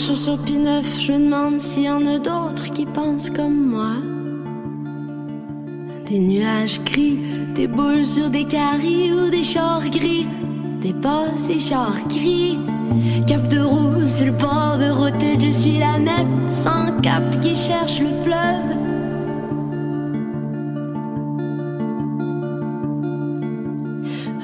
Sur 0.00 0.38
P9, 0.38 0.82
je 0.98 1.12
demande 1.12 1.60
s'il 1.60 1.82
y 1.82 1.90
en 1.90 2.04
a 2.06 2.18
d'autres 2.18 2.70
qui 2.70 2.86
pensent 2.86 3.28
comme 3.28 3.66
moi. 3.66 3.96
Des 6.08 6.18
nuages 6.18 6.80
gris, 6.84 7.20
des 7.54 7.68
boules 7.68 8.06
sur 8.06 8.30
des 8.30 8.44
carrés 8.44 9.12
ou 9.12 9.30
des 9.30 9.42
chars 9.42 9.88
gris. 9.90 10.26
Des 10.80 10.94
passes 10.94 11.50
et 11.50 11.58
chars 11.58 12.02
gris. 12.08 12.58
Cap 13.26 13.46
de 13.48 13.60
roue 13.60 14.08
sur 14.08 14.24
le 14.24 14.32
bord 14.32 14.78
de 14.78 14.90
route, 14.90 15.38
je 15.38 15.50
suis 15.50 15.78
la 15.78 15.98
nef 15.98 16.26
sans 16.50 16.98
cap 17.02 17.38
qui 17.40 17.54
cherche 17.54 18.00
le 18.00 18.12
fleuve. 18.24 18.70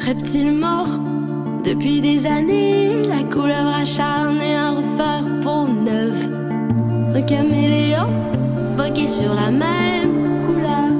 Reptile 0.06 0.52
mort 0.52 1.00
depuis 1.66 2.00
des 2.00 2.26
années, 2.26 3.08
la 3.08 3.24
couleuvre 3.24 3.74
acharnée 3.74 4.54
à 4.54 4.70
refaire 4.70 5.24
pour 5.42 5.66
neuf. 5.66 6.28
Un 7.12 7.22
caméléon 7.22 8.08
bogué 8.76 9.06
sur 9.08 9.34
la 9.34 9.50
même 9.50 10.42
couleur. 10.46 10.92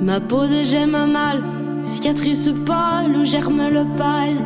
Ma 0.00 0.20
peau 0.20 0.46
de 0.46 0.62
gemme 0.62 1.10
mal, 1.10 1.42
cicatrice 1.82 2.50
pâle 2.64 3.16
où 3.16 3.24
germe 3.24 3.68
le 3.70 3.84
pâle. 3.96 4.38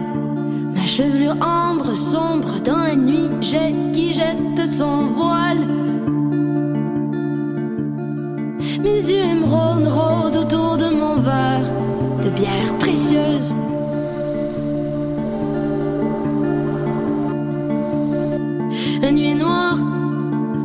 Ma 0.74 0.84
chevelure 0.84 1.36
ambre 1.42 1.94
sombre 1.94 2.60
dans 2.64 2.78
la 2.78 2.96
nuit, 2.96 3.28
j'ai 3.42 3.74
qui 3.92 4.14
jette 4.14 4.66
son 4.66 5.08
voile. 5.08 5.66
Mes 8.92 9.10
yeux 9.10 9.24
émeraudes 9.24 9.86
rôdent 9.86 10.36
autour 10.36 10.76
de 10.76 10.84
mon 10.84 11.16
verre 11.16 11.64
de 12.22 12.28
bière 12.28 12.76
précieuse. 12.78 13.54
La 19.00 19.10
nuit 19.12 19.30
est 19.30 19.34
noire, 19.34 19.78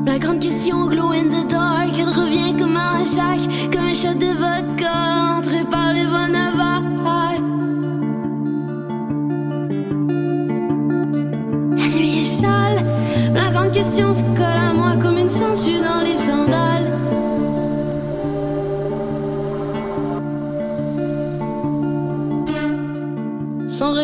la 0.05 0.19
grande 0.19 0.39
question 0.39 0.87
glow 0.87 1.11
in 1.11 1.29
the 1.29 1.47
dark. 1.47 1.93
Elle 1.97 2.09
revient 2.09 2.53
comme 2.59 2.75
un 2.75 3.05
sac, 3.05 3.39
comme 3.71 3.85
un 3.85 3.93
shot 3.93 4.15
de 4.15 4.31
vodka 4.41 5.37
entré 5.37 5.63
par 5.71 5.93
les 5.93 6.03
navales. 6.03 6.83
La 11.77 11.87
nuit 11.97 12.19
est 12.19 12.41
sale, 12.41 12.83
la 13.33 13.51
grande 13.51 13.71
question 13.71 14.13
se 14.13 14.23
colle 14.35 14.66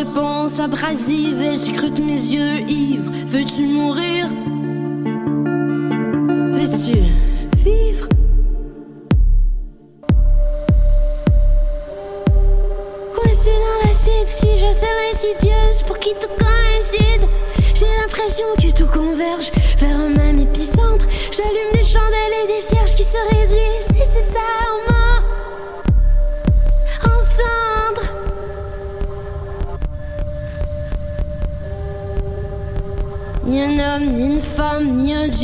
réponse 0.03 0.59
abrasive, 0.59 1.41
elle 1.41 1.57
scrute 1.57 1.99
mes 1.99 2.19
yeux 2.19 2.59
ivres. 2.69 3.11
Veux-tu 3.25 3.65
mourir? 3.67 4.27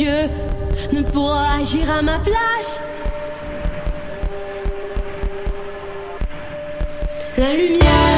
Dieu 0.00 0.30
ne 0.92 1.02
pourra 1.02 1.56
agir 1.60 1.90
à 1.90 2.00
ma 2.00 2.18
place. 2.20 2.82
La 7.36 7.52
lumière 7.52 8.09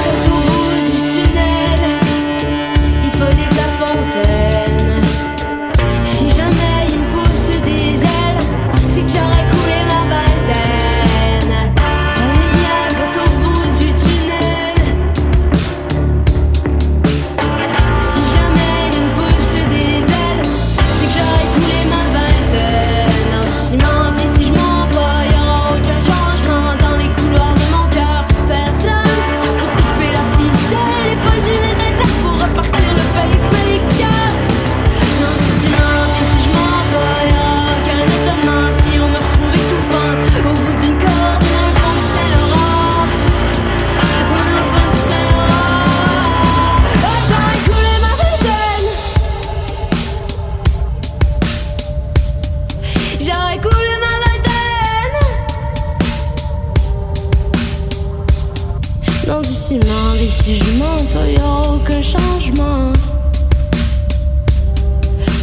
Ciment, 59.62 60.14
et 60.20 60.26
si 60.26 60.58
je 60.58 60.72
monte, 60.72 61.06
il 61.28 61.38
y 61.38 61.40
aura 61.40 61.74
aucun 61.76 62.02
changement. 62.02 62.92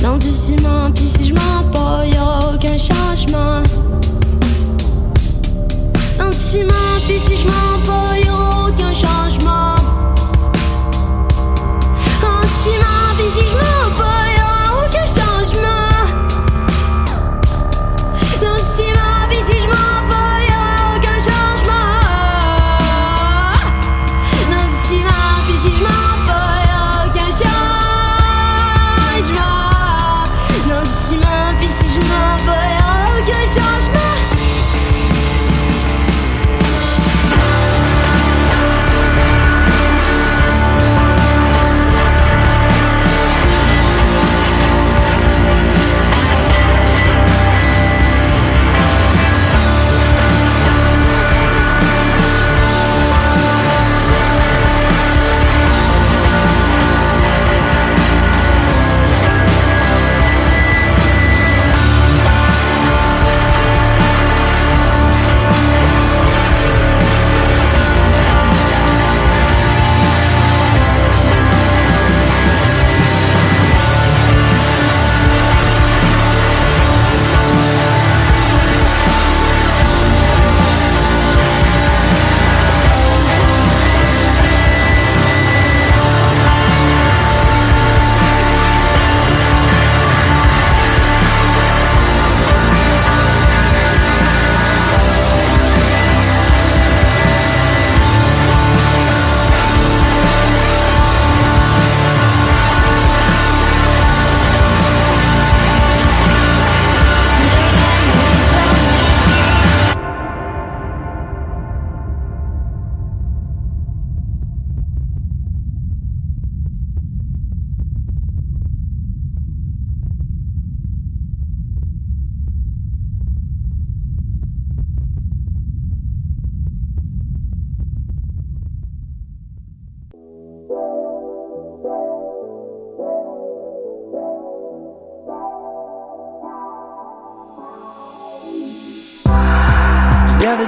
Dans 0.01 0.17
du 0.17 0.29
ciment, 0.29 0.91
puis 0.93 1.05
si 1.17 1.29
je 1.29 1.33
il 2.03 2.13
y 2.13 2.19
aura 2.19 2.53
aucun 2.53 2.77
changement. 2.77 3.63
Dans 6.17 6.29
du 6.29 6.37
ciment, 6.37 6.99
puis 7.07 7.17
si 7.17 7.37
je 7.37 7.47
il 8.17 8.25
y 8.25 8.29
aura 8.29 8.67
aucun 8.67 8.93
changement 8.93 9.38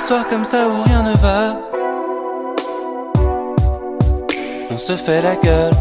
soirs 0.02 0.26
comme 0.28 0.44
ça 0.44 0.68
où 0.68 0.82
rien 0.84 1.04
ne 1.04 1.16
va. 1.18 1.60
On 4.72 4.78
se 4.78 4.96
fait 4.96 5.22
la 5.22 5.36
gueule. 5.36 5.74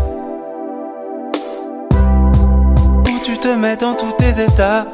Où 3.09 3.19
tu 3.25 3.39
te 3.39 3.49
mets 3.49 3.77
dans 3.77 3.95
tous 3.95 4.13
tes 4.19 4.43
états. 4.43 4.85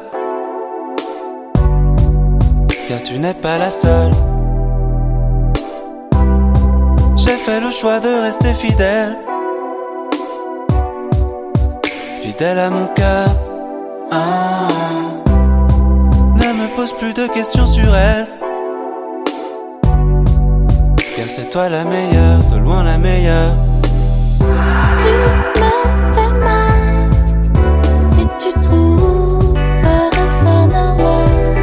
Car 2.87 3.03
tu 3.03 3.19
n'es 3.19 3.33
pas 3.33 3.57
la 3.57 3.69
seule. 3.69 4.13
J'ai 7.17 7.37
fait 7.45 7.59
le 7.59 7.71
choix 7.71 7.99
de 7.99 8.21
rester 8.21 8.53
fidèle. 8.53 9.17
Fidèle 12.21 12.59
à 12.59 12.69
mon 12.69 12.87
cœur. 12.87 13.27
Ah. 14.09 14.67
Ne 16.35 16.53
me 16.59 16.75
pose 16.77 16.93
plus 16.93 17.13
de 17.13 17.27
questions 17.27 17.67
sur 17.67 17.93
elle. 17.93 18.27
Car 21.17 21.25
c'est 21.29 21.49
toi 21.49 21.67
la 21.67 21.83
meilleure, 21.83 22.43
de 22.51 22.57
loin 22.59 22.83
la 22.83 22.99
meilleure? 22.99 23.55
Tu 24.37 24.45
me 25.59 25.73
fais 26.13 26.33
mal 26.45 27.09
et 28.21 28.27
tu 28.37 28.51
trouverais 28.61 30.11
ça 30.43 30.67
normal 30.67 31.55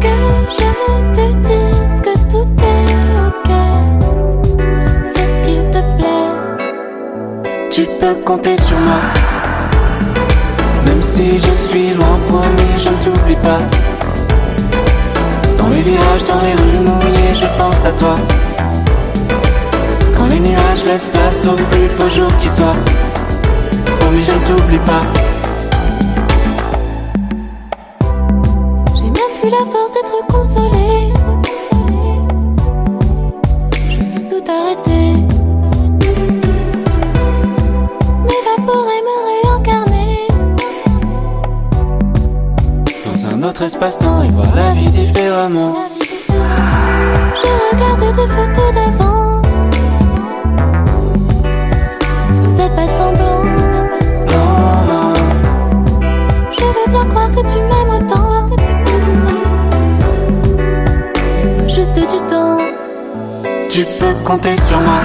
que 0.00 0.16
je 0.58 0.70
te 1.14 1.26
dise 1.46 1.96
que 2.02 2.14
tout 2.28 2.48
est 2.74 2.90
ok. 3.28 3.50
Fais 5.14 5.28
ce 5.36 5.40
qu'il 5.46 5.62
te 5.70 5.80
plaît. 5.96 6.34
Tu 7.70 7.82
peux 8.00 8.16
compter 8.24 8.56
sur 8.62 8.78
moi. 8.80 9.00
Même 10.86 11.02
si 11.02 11.38
je 11.38 11.52
suis 11.52 11.94
loin, 11.94 12.18
promis, 12.26 12.76
je 12.78 12.88
ne 12.88 12.96
t'oublie 13.04 13.36
pas. 13.36 13.62
Les 15.76 15.82
virages, 15.82 16.24
dans 16.24 16.40
les 16.40 16.54
rues 16.54 16.78
mouillées, 16.78 17.34
je 17.34 17.46
pense 17.58 17.84
à 17.84 17.92
toi. 17.92 18.16
Quand 20.16 20.26
les 20.26 20.40
nuages 20.40 20.82
laissent 20.86 21.10
place 21.12 21.46
au 21.46 21.54
plus 21.54 21.88
beau 21.98 22.08
jour 22.08 22.30
qui 22.40 22.48
soit. 22.48 22.74
Promis, 24.00 24.22
je 24.22 24.32
ne 24.32 24.38
t'oublie 24.46 24.78
pas. 24.78 25.02
J'ai 28.94 29.02
même 29.02 29.34
plus 29.42 29.50
la 29.50 29.70
force 29.70 29.92
d'être 29.92 30.26
consolée. 30.28 30.75
Espace-temps 43.66 44.22
et 44.22 44.28
voir 44.30 44.54
la 44.54 44.70
vie 44.72 44.88
différemment. 44.88 45.74
Je 46.28 47.52
regarde 47.72 48.00
des 48.14 48.28
photos 48.36 48.74
d'avant. 48.76 49.42
Faisais 52.44 52.70
pas 52.70 52.88
semblant. 52.98 53.44
Non, 54.32 54.52
non, 54.90 55.14
Je 56.56 56.64
veux 56.64 56.90
bien 56.92 57.06
croire 57.06 57.30
que 57.32 57.40
tu 57.40 57.58
m'aimes 57.68 57.94
autant. 57.98 58.48
Laisse-moi 61.42 61.66
juste 61.68 61.94
du 61.94 62.20
temps? 62.28 62.58
tu 63.68 63.84
peux 63.98 64.14
compter 64.24 64.56
sur 64.68 64.78
moi. 64.80 65.00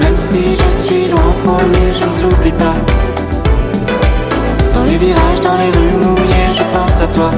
Même 0.00 0.18
si 0.18 0.56
je 0.56 0.84
suis 0.84 1.08
loin, 1.10 1.32
promis, 1.44 1.88
je 1.98 2.04
ne 2.04 2.30
t'oublie 2.30 2.52
pas. 2.52 2.74
Dans 4.74 4.84
les 4.84 4.98
virages, 4.98 5.40
dans 5.42 5.56
les 5.56 5.70
rues 5.70 6.21
toi. 7.12 7.30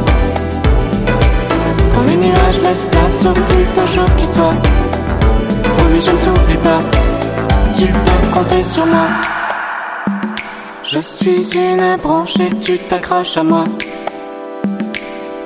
Quand 1.94 2.02
les 2.06 2.16
nuages 2.16 2.60
laissent 2.62 2.86
place 2.90 3.26
au 3.26 3.32
plus 3.32 3.66
beau 3.74 3.86
jour 3.94 4.16
qui 4.16 4.26
soit. 4.26 4.56
Promis, 5.76 6.00
je 6.00 6.10
ne 6.10 6.16
t'oublie 6.24 6.62
pas. 6.68 6.80
Tu 7.74 7.86
peux 7.86 8.26
compter 8.32 8.64
sur 8.64 8.86
moi. 8.86 9.06
Je 10.84 10.98
suis 10.98 11.56
une 11.56 11.96
branche 12.02 12.36
et 12.40 12.50
tu 12.60 12.78
t'accroches 12.78 13.36
à 13.36 13.42
moi. 13.42 13.64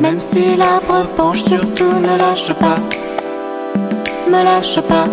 Même 0.01 0.21
si 0.21 0.57
l'arbre 0.57 1.07
penche, 1.17 1.43
surtout 1.43 1.93
ne 2.01 2.17
lâche 2.19 2.53
pas. 2.55 2.79
Me 4.31 4.45
lâche 4.45 4.81
pas. 4.83 5.07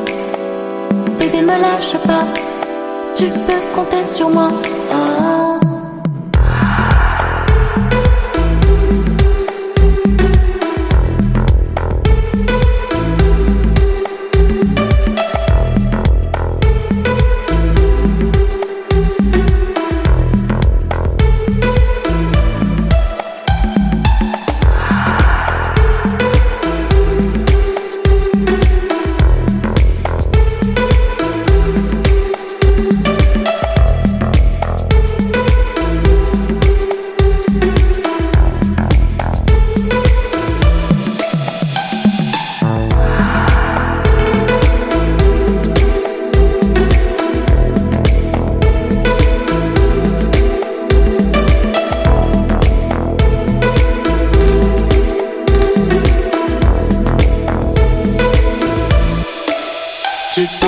Bébé, 1.20 1.42
me 1.42 1.58
lâche 1.60 1.98
pas. 2.06 2.26
Tu 3.16 3.26
peux 3.26 3.62
compter 3.76 4.04
sur 4.04 4.30
moi. 4.30 4.50
Ah. 4.92 5.35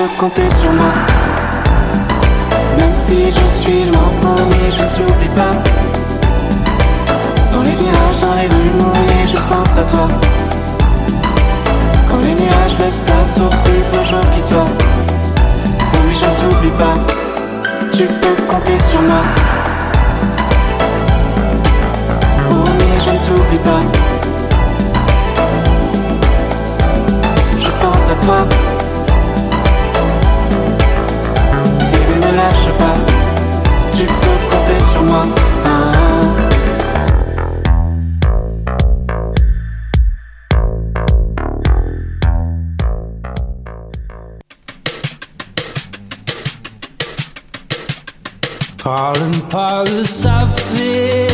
Peux 0.07 0.19
compter 0.19 0.49
sur 0.59 0.71
moi. 0.71 0.93
Même 2.77 2.93
si 2.93 3.31
je 3.31 3.45
suis 3.59 3.85
loin, 3.85 4.11
promis, 4.21 4.69
je 4.71 4.83
t'oublie 4.97 5.29
pas. 5.29 5.55
Dans 7.51 7.63
les 7.63 7.71
virages, 7.71 8.19
dans 8.21 8.33
les 8.35 8.47
rues 8.47 8.71
mouillées, 8.77 9.27
je 9.27 9.37
pense 9.37 9.77
à 9.77 9.83
toi. 9.83 10.07
Quand 12.09 12.19
les 12.19 12.33
nuages 12.33 12.77
laissent 12.79 13.03
place 13.05 13.39
au 13.39 13.49
plus 13.63 13.83
beau 13.91 14.03
jour 14.03 14.25
qui 14.35 14.41
soit. 14.41 14.71
Promis, 15.91 16.15
je 16.21 16.29
t'oublie 16.41 16.75
pas. 16.77 16.97
Tu 17.91 18.05
peux 18.05 18.43
compter 18.47 18.79
sur 18.89 19.01
moi. 19.01 19.23
Promis, 22.45 22.97
je 23.05 23.11
ne 23.11 23.19
t'oublie 23.25 23.63
pas. 23.69 23.83
Je 27.59 27.69
pense 27.81 28.09
à 28.11 28.25
toi. 28.25 28.66
Pas. 32.79 32.97
Tu 33.93 34.03
peux 34.03 34.37
compter 34.49 34.79
sur 34.91 35.03
moi. 35.03 35.25
Ah. 35.65 35.97
Calling 48.77 49.41
Paula 49.49 50.05
something. 50.05 51.26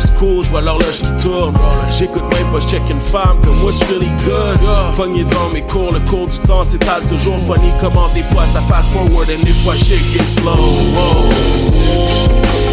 West 0.00 0.50
vois 0.50 0.60
l'horloge 0.60 0.98
qui 0.98 1.22
tourne. 1.22 1.54
J'écoute 1.90 2.22
même 2.34 2.50
pas, 2.52 2.60
check 2.60 2.82
une 2.90 3.00
femme 3.00 3.40
comme 3.42 3.62
what's 3.62 3.82
really 3.84 4.10
good. 4.24 4.58
Pogné 4.96 5.24
dans 5.24 5.48
mes 5.50 5.62
cours, 5.62 5.92
le 5.92 6.00
cours 6.00 6.26
du 6.26 6.38
temps 6.40 6.64
s'étale 6.64 7.02
toujours. 7.06 7.38
Funny 7.40 7.70
comment 7.80 8.08
des 8.14 8.22
fois 8.22 8.46
ça 8.46 8.60
fast 8.60 8.92
forward 8.92 9.28
and 9.30 9.44
des 9.44 9.52
fois 9.52 9.76
shit 9.76 10.00
gets 10.12 10.24
slow. 10.24 10.56
Whoa. 10.56 12.69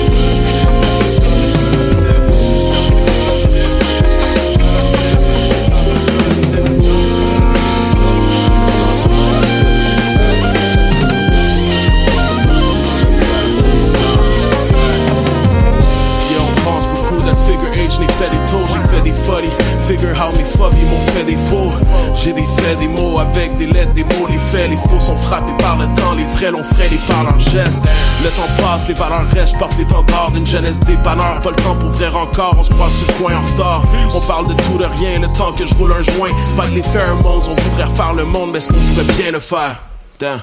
temps 28.37 28.47
passe, 28.61 28.87
les 28.87 28.93
valeurs 28.93 29.27
restent, 29.33 29.57
portent 29.57 29.77
l'étendard 29.77 30.31
d'une 30.31 30.45
jeunesse 30.45 30.79
dépanneur. 30.81 31.41
Pas 31.41 31.49
le 31.49 31.55
temps 31.55 31.75
pour 31.75 31.89
vrai 31.89 32.07
encore, 32.07 32.55
on 32.57 32.63
se 32.63 32.71
croise 32.71 32.93
sur 32.93 33.07
le 33.07 33.13
coin 33.13 33.35
en 33.35 33.41
retard. 33.41 33.83
On 34.15 34.21
parle 34.21 34.47
de 34.47 34.53
tout, 34.53 34.77
de 34.77 34.85
rien, 34.85 35.19
le 35.19 35.27
temps 35.35 35.51
que 35.53 35.65
je 35.65 35.73
roule 35.75 35.93
un 35.93 36.03
joint. 36.03 36.29
Fight 36.55 36.73
les 36.73 36.83
pheromones, 36.83 37.41
on 37.47 37.51
voudrait 37.51 37.85
refaire 37.85 38.13
le 38.13 38.25
monde, 38.25 38.51
mais 38.51 38.59
est-ce 38.59 38.67
qu'on 38.67 38.73
pourrait 38.75 39.13
bien 39.15 39.31
le 39.31 39.39
faire? 39.39 39.81
Uh, 40.21 40.25
uh. 40.25 40.37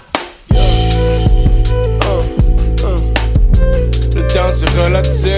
Uh. 2.83 3.01
Le 4.15 4.27
temps 4.27 4.53
c'est 4.53 4.71
relatif. 4.71 5.33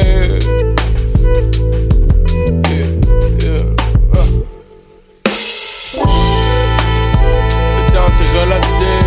Le 7.75 7.93
temps 7.93 8.11
c'est 8.13 8.31
relatif. 8.39 9.05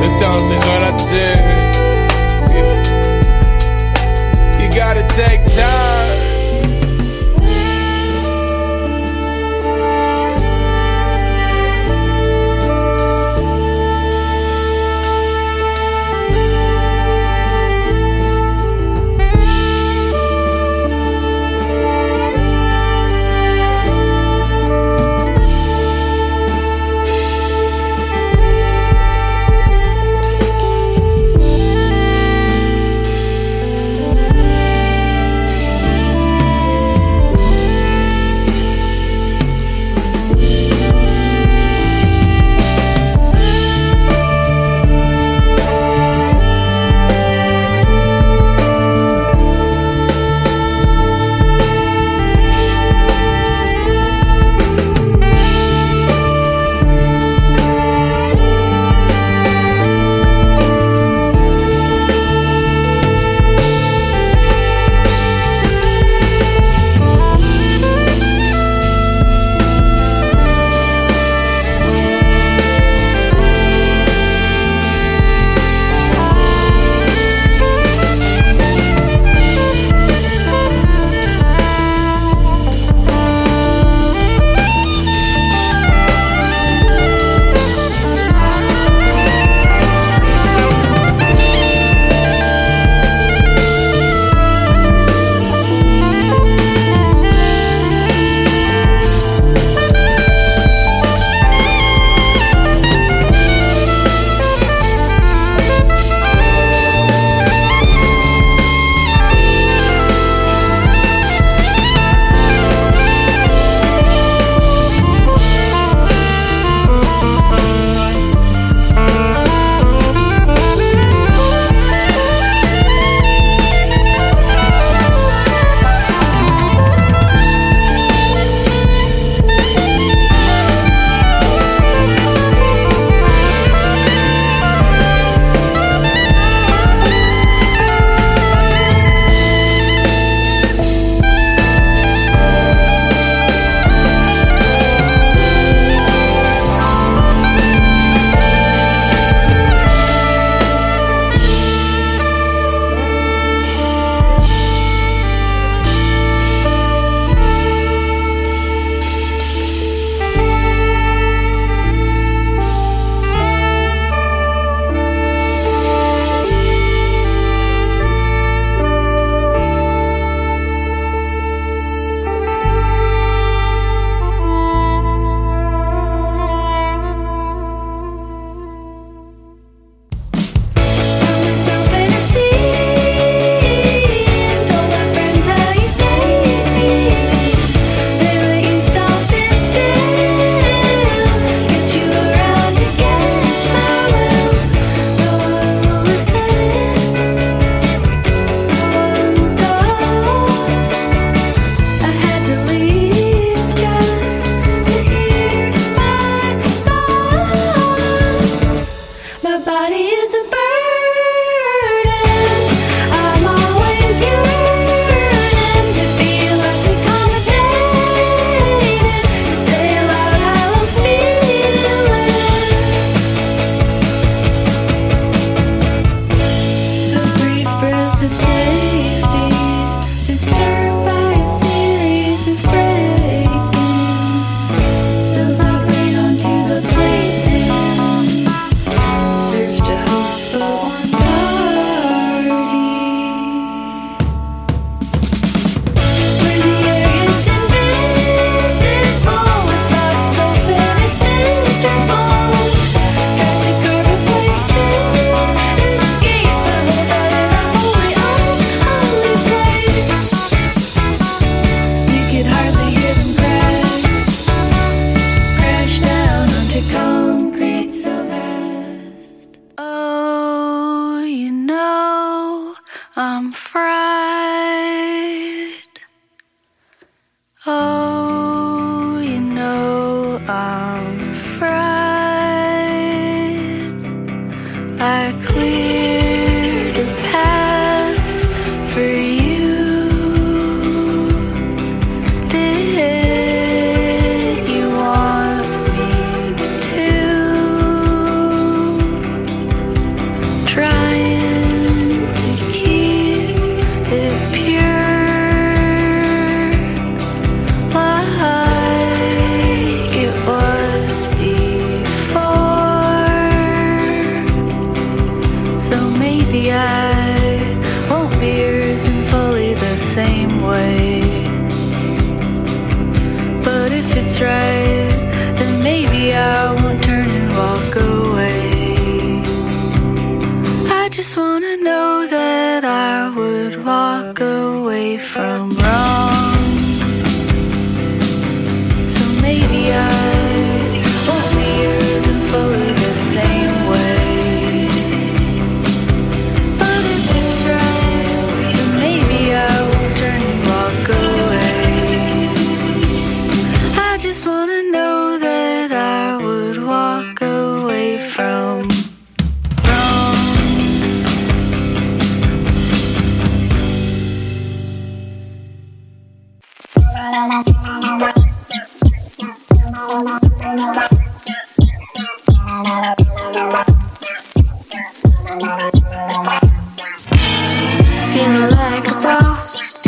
Le 0.00 0.08
temps 0.20 0.40
c'est 0.40 0.56
relatif. 0.56 1.57
gotta 4.88 5.06
take 5.14 5.44
time. 5.54 5.87